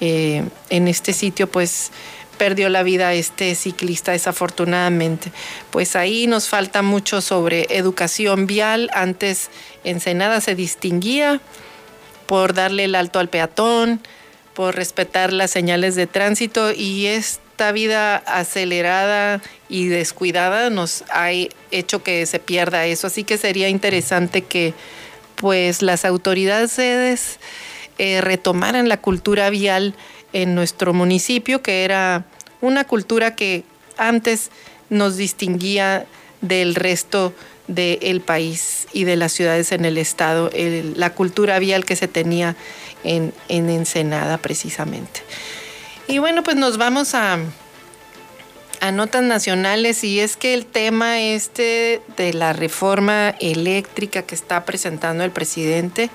[0.00, 1.90] en este sitio, pues
[2.38, 5.32] perdió la vida este ciclista desafortunadamente.
[5.70, 8.90] Pues ahí nos falta mucho sobre educación vial.
[8.94, 9.50] Antes
[9.84, 11.40] Ensenada se distinguía
[12.26, 14.00] por darle el alto al peatón,
[14.54, 21.30] por respetar las señales de tránsito y esta vida acelerada y descuidada nos ha
[21.70, 23.06] hecho que se pierda eso.
[23.06, 24.74] Así que sería interesante que
[25.36, 27.38] pues las autoridades
[27.98, 29.94] eh, retomaran la cultura vial
[30.32, 32.24] en nuestro municipio, que era
[32.60, 33.64] una cultura que
[33.96, 34.50] antes
[34.90, 36.06] nos distinguía
[36.40, 37.34] del resto
[37.66, 40.50] del país y de las ciudades en el estado,
[40.96, 42.56] la cultura vial que se tenía
[43.04, 45.20] en, en Ensenada precisamente.
[46.06, 47.38] Y bueno, pues nos vamos a,
[48.80, 54.64] a notas nacionales y es que el tema este de la reforma eléctrica que está
[54.64, 56.08] presentando el presidente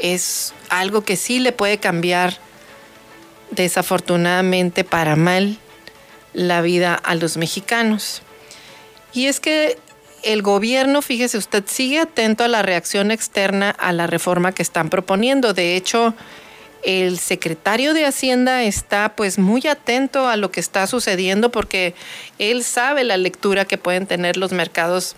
[0.00, 2.38] es algo que sí le puede cambiar
[3.50, 5.58] desafortunadamente para mal
[6.32, 8.22] la vida a los mexicanos.
[9.12, 9.78] Y es que
[10.22, 14.90] el gobierno, fíjese usted, sigue atento a la reacción externa a la reforma que están
[14.90, 15.54] proponiendo.
[15.54, 16.14] De hecho,
[16.82, 21.94] el secretario de Hacienda está pues muy atento a lo que está sucediendo porque
[22.38, 25.16] él sabe la lectura que pueden tener los mercados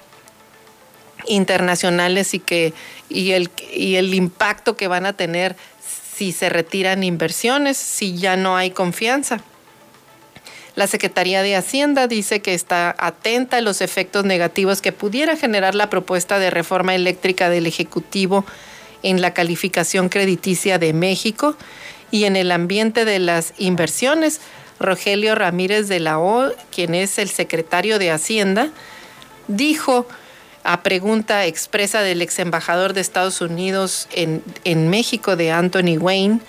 [1.26, 2.72] internacionales y que
[3.08, 5.56] y el, y el impacto que van a tener
[6.18, 9.40] si se retiran inversiones, si ya no hay confianza.
[10.74, 15.76] La Secretaría de Hacienda dice que está atenta a los efectos negativos que pudiera generar
[15.76, 18.44] la propuesta de reforma eléctrica del Ejecutivo
[19.04, 21.56] en la calificación crediticia de México
[22.10, 24.40] y en el ambiente de las inversiones.
[24.80, 28.70] Rogelio Ramírez de la O, quien es el secretario de Hacienda,
[29.46, 30.08] dijo
[30.64, 36.40] a pregunta expresa del ex embajador de Estados Unidos en, en México, de Anthony Wayne,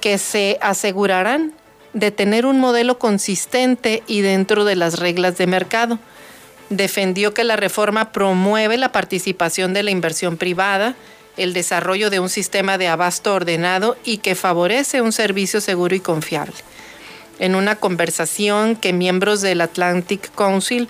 [0.00, 1.52] que se asegurarán
[1.92, 5.98] de tener un modelo consistente y dentro de las reglas de mercado.
[6.70, 10.94] Defendió que la reforma promueve la participación de la inversión privada,
[11.36, 16.00] el desarrollo de un sistema de abasto ordenado y que favorece un servicio seguro y
[16.00, 16.54] confiable.
[17.38, 20.88] En una conversación que miembros del Atlantic Council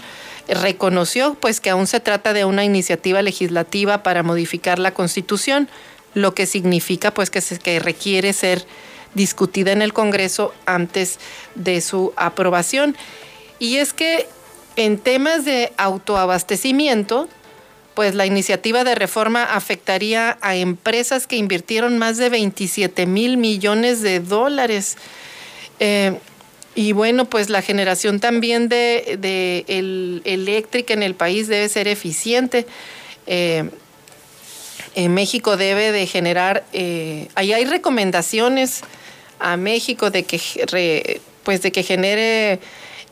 [0.48, 5.68] reconoció pues que aún se trata de una iniciativa legislativa para modificar la Constitución,
[6.14, 8.64] lo que significa pues que, se, que requiere ser
[9.14, 11.18] discutida en el Congreso antes
[11.54, 12.96] de su aprobación.
[13.58, 14.26] Y es que
[14.76, 17.28] en temas de autoabastecimiento,
[17.94, 24.02] pues la iniciativa de reforma afectaría a empresas que invirtieron más de 27 mil millones
[24.02, 24.96] de dólares.
[25.80, 26.18] Eh,
[26.78, 32.66] y bueno, pues la generación también de, eléctrica en el país debe ser eficiente.
[33.26, 33.68] Eh,
[34.94, 38.82] en México debe de generar, eh, ahí hay recomendaciones
[39.40, 42.60] a México de que, pues de que genere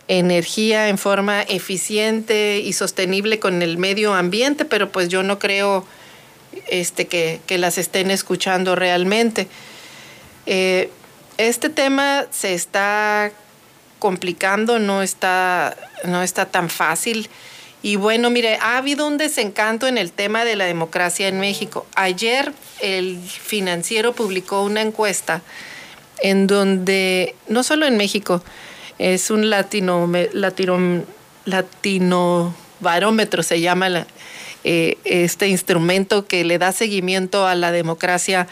[0.06, 5.84] energía en forma eficiente y sostenible con el medio ambiente, pero pues yo no creo
[6.68, 9.48] este, que, las estén escuchando realmente.
[10.46, 10.88] Eh,
[11.36, 13.32] este tema se está
[13.98, 17.28] complicando, no está, no está tan fácil.
[17.82, 21.86] Y bueno, mire, ha habido un desencanto en el tema de la democracia en México.
[21.94, 25.42] Ayer el financiero publicó una encuesta
[26.20, 28.42] en donde, no solo en México,
[28.98, 31.04] es un latino, latino,
[31.44, 34.06] latino barómetro, se llama
[34.64, 38.48] eh, este instrumento que le da seguimiento a la democracia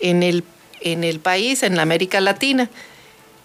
[0.00, 0.44] en el,
[0.80, 2.70] en el país, en la América Latina.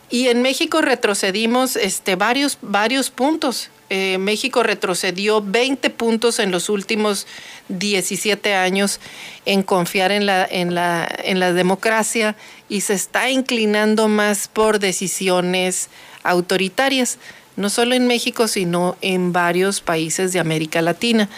[0.10, 3.70] Y en México retrocedimos este, varios, varios puntos.
[3.92, 7.26] Eh, México retrocedió 20 puntos en los últimos
[7.70, 9.00] 17 años
[9.46, 12.36] en confiar en la, en, la, en la democracia
[12.70, 15.90] y se está inclinando más por decisiones
[16.24, 17.18] autoritarias,
[17.56, 21.30] no solo en México, sino en varios países de América Latina,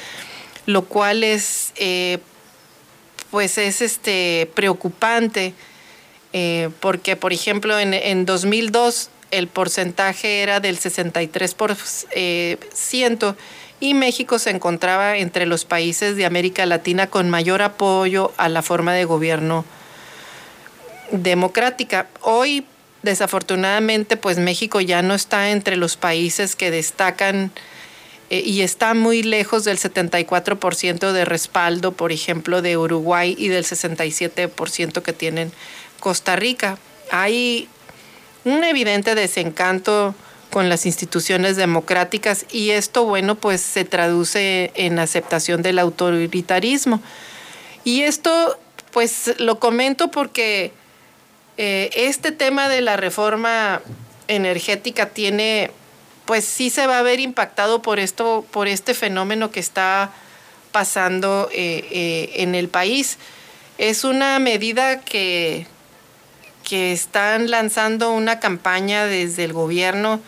[0.66, 2.20] lo cual es, eh,
[3.32, 5.54] pues es este, preocupante
[6.34, 12.58] eh, porque, por ejemplo, en, en, 2002 el porcentaje era del 63% eh,
[13.80, 18.62] y México se encontraba entre los países de América Latina con mayor apoyo a la
[18.62, 19.66] forma de gobierno
[21.12, 22.08] democrática.
[22.22, 22.66] Hoy,
[23.04, 27.52] desafortunadamente, pues México ya no está entre los países que destacan
[28.30, 33.66] eh, y está muy lejos del 74% de respaldo, por ejemplo, de Uruguay y del
[33.66, 35.52] 67% que tienen
[36.02, 36.78] Costa Rica.
[37.12, 37.70] Hay
[38.44, 40.14] un evidente desencanto
[40.50, 47.02] con las instituciones democráticas y esto, bueno, pues se traduce en aceptación del autoritarismo.
[47.86, 48.60] Y esto,
[48.92, 50.74] pues lo comento porque
[51.58, 53.82] eh, este tema de la reforma
[54.28, 55.72] energética tiene,
[56.26, 60.12] pues sí se va a ver impactado por esto, por este fenómeno que está
[60.72, 63.18] pasando eh, eh, en el país.
[63.78, 65.66] Es una medida que
[66.64, 70.22] que están lanzando una campaña desde el gobierno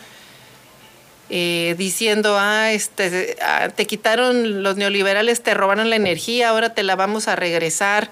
[1.30, 6.84] eh, diciendo, ah, este, ah, te quitaron los neoliberales, te robaron la energía, ahora te
[6.84, 8.12] la vamos a regresar.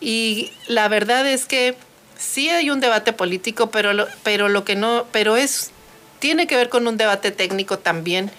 [0.00, 1.74] Y la verdad es que
[2.16, 5.72] sí hay un debate político, pero lo, pero lo que no, pero es,
[6.20, 8.30] tiene que ver con un debate técnico también.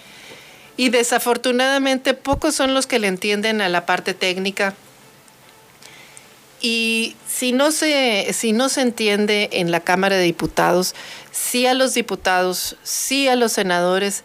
[0.76, 4.74] y desafortunadamente pocos son los que le entienden a la parte técnica.
[6.60, 10.94] Y si no se, si no se entiende en la Cámara de Diputados,
[11.30, 14.24] sí a los diputados, sí a los senadores,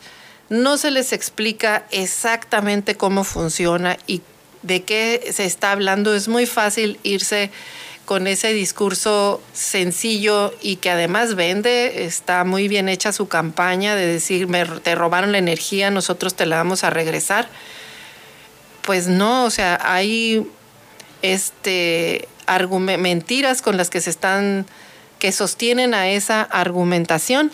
[0.50, 4.22] no se les explica exactamente cómo funciona y
[4.64, 6.14] de qué se está hablando.
[6.14, 7.52] Es muy fácil irse
[8.06, 14.06] con ese discurso sencillo y que además vende, está muy bien hecha su campaña de
[14.06, 17.50] decir, me, te robaron la energía, nosotros te la vamos a regresar.
[18.84, 20.48] Pues no, o sea, hay
[21.34, 22.28] este,
[22.98, 24.66] mentiras con las que se están,
[25.20, 27.52] que sostienen a esa argumentación.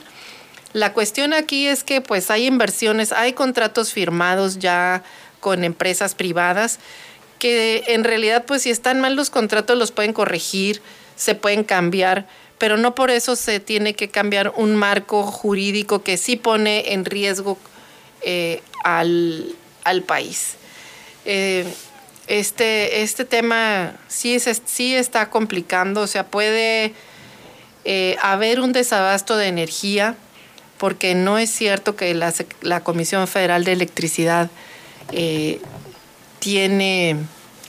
[0.73, 5.03] La cuestión aquí es que pues hay inversiones, hay contratos firmados ya
[5.39, 6.79] con empresas privadas
[7.39, 10.81] que en realidad pues si están mal los contratos los pueden corregir,
[11.15, 16.17] se pueden cambiar, pero no por eso se tiene que cambiar un marco jurídico que
[16.17, 17.57] sí pone en riesgo
[18.21, 19.55] eh, al,
[20.05, 20.55] país.
[21.25, 21.65] Eh,
[22.39, 26.93] este, este tema sí, es, sí está complicando, o sea, puede
[27.85, 30.15] eh, haber un desabasto de energía,
[30.77, 34.49] porque no es cierto que la, la Comisión Federal de Electricidad
[36.39, 37.17] tiene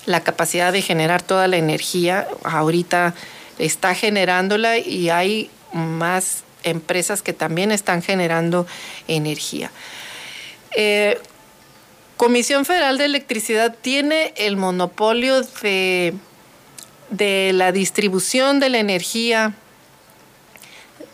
[0.07, 2.27] la capacidad de generar toda la energía.
[2.45, 3.15] Ahorita
[3.59, 8.67] está generándola y hay más empresas que también están generando
[9.09, 9.71] energía.
[10.75, 11.19] Eh,
[12.23, 16.15] Comisión Federal de Electricidad tiene el monopolio de,
[17.11, 19.55] de la distribución de la energía.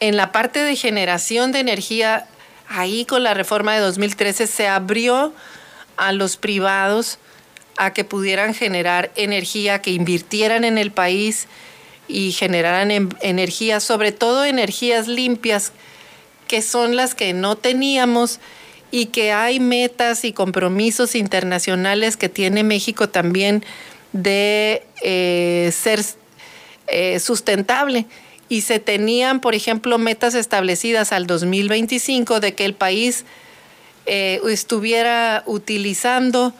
[0.00, 2.26] En la parte de generación de energía,
[2.68, 5.32] ahí con la reforma de 2013 se abrió
[5.96, 7.18] a los privados
[7.78, 11.46] a que pudieran generar energía, que invirtieran en el país
[12.06, 15.72] y generaran energía, sobre todo energías limpias,
[16.48, 18.40] que son las que no teníamos
[18.90, 23.64] y que hay metas y compromisos internacionales que tiene México también
[24.12, 26.00] de eh, ser
[26.86, 28.06] eh, sustentable.
[28.48, 33.26] Y se tenían, por ejemplo, metas establecidas al 2025 de que el país
[34.06, 36.54] eh, estuviera utilizando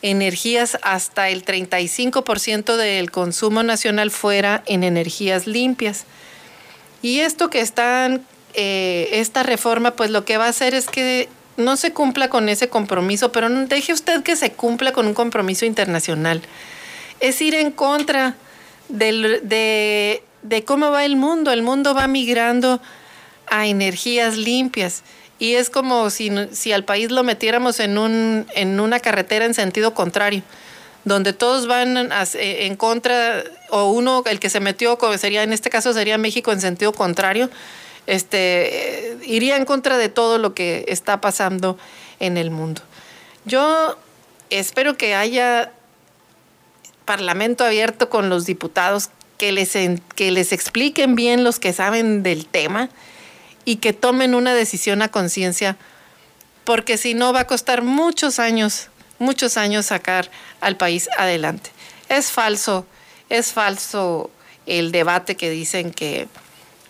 [0.00, 6.04] energías hasta el 35% del consumo nacional fuera en energías limpias.
[7.02, 8.24] Y esto que están,
[8.54, 12.48] eh, esta reforma, pues lo que va a hacer es que no se cumpla con
[12.48, 16.42] ese compromiso, pero no, deje usted que se cumpla con un compromiso internacional.
[17.20, 18.34] Es ir en contra
[18.88, 21.52] de, de cómo va el mundo.
[21.52, 22.80] El mundo va migrando
[23.46, 25.02] a energías limpias
[25.38, 29.54] y es como si, si al país lo metiéramos en, un, en una carretera en
[29.54, 30.42] sentido contrario,
[31.04, 35.92] donde todos van en contra, o uno, el que se metió, sería, en este caso
[35.92, 37.50] sería México en sentido contrario,
[38.06, 41.78] este, iría en contra de todo lo que está pasando
[42.20, 42.82] en el mundo.
[43.44, 43.96] Yo
[44.50, 45.72] espero que haya
[47.04, 49.72] parlamento abierto con los diputados, que les,
[50.14, 52.88] que les expliquen bien los que saben del tema
[53.64, 55.76] y que tomen una decisión a conciencia,
[56.64, 58.88] porque si no va a costar muchos años,
[59.18, 60.30] muchos años sacar
[60.60, 61.70] al país adelante.
[62.08, 62.86] Es falso,
[63.28, 64.30] es falso
[64.66, 66.28] el debate que dicen que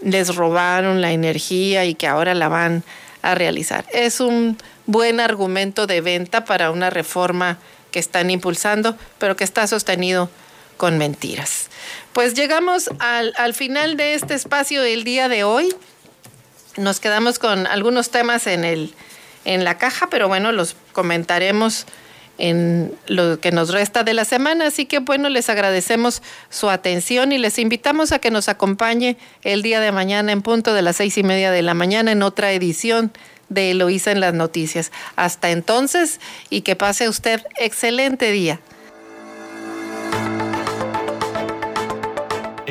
[0.01, 2.83] les robaron la energía y que ahora la van
[3.23, 3.85] a realizar.
[3.93, 7.59] Es un buen argumento de venta para una reforma
[7.91, 10.31] que están impulsando, pero que está sostenido
[10.77, 11.69] con mentiras.
[12.13, 15.75] Pues llegamos al, al final de este espacio del día de hoy
[16.77, 18.95] nos quedamos con algunos temas en, el,
[19.45, 21.87] en la caja, pero bueno, los comentaremos
[22.39, 24.67] en lo que nos resta de la semana.
[24.67, 29.63] Así que bueno, les agradecemos su atención y les invitamos a que nos acompañe el
[29.63, 32.53] día de mañana en punto de las seis y media de la mañana en otra
[32.53, 33.13] edición
[33.49, 34.93] de Eloísa en las noticias.
[35.15, 38.61] Hasta entonces y que pase usted excelente día.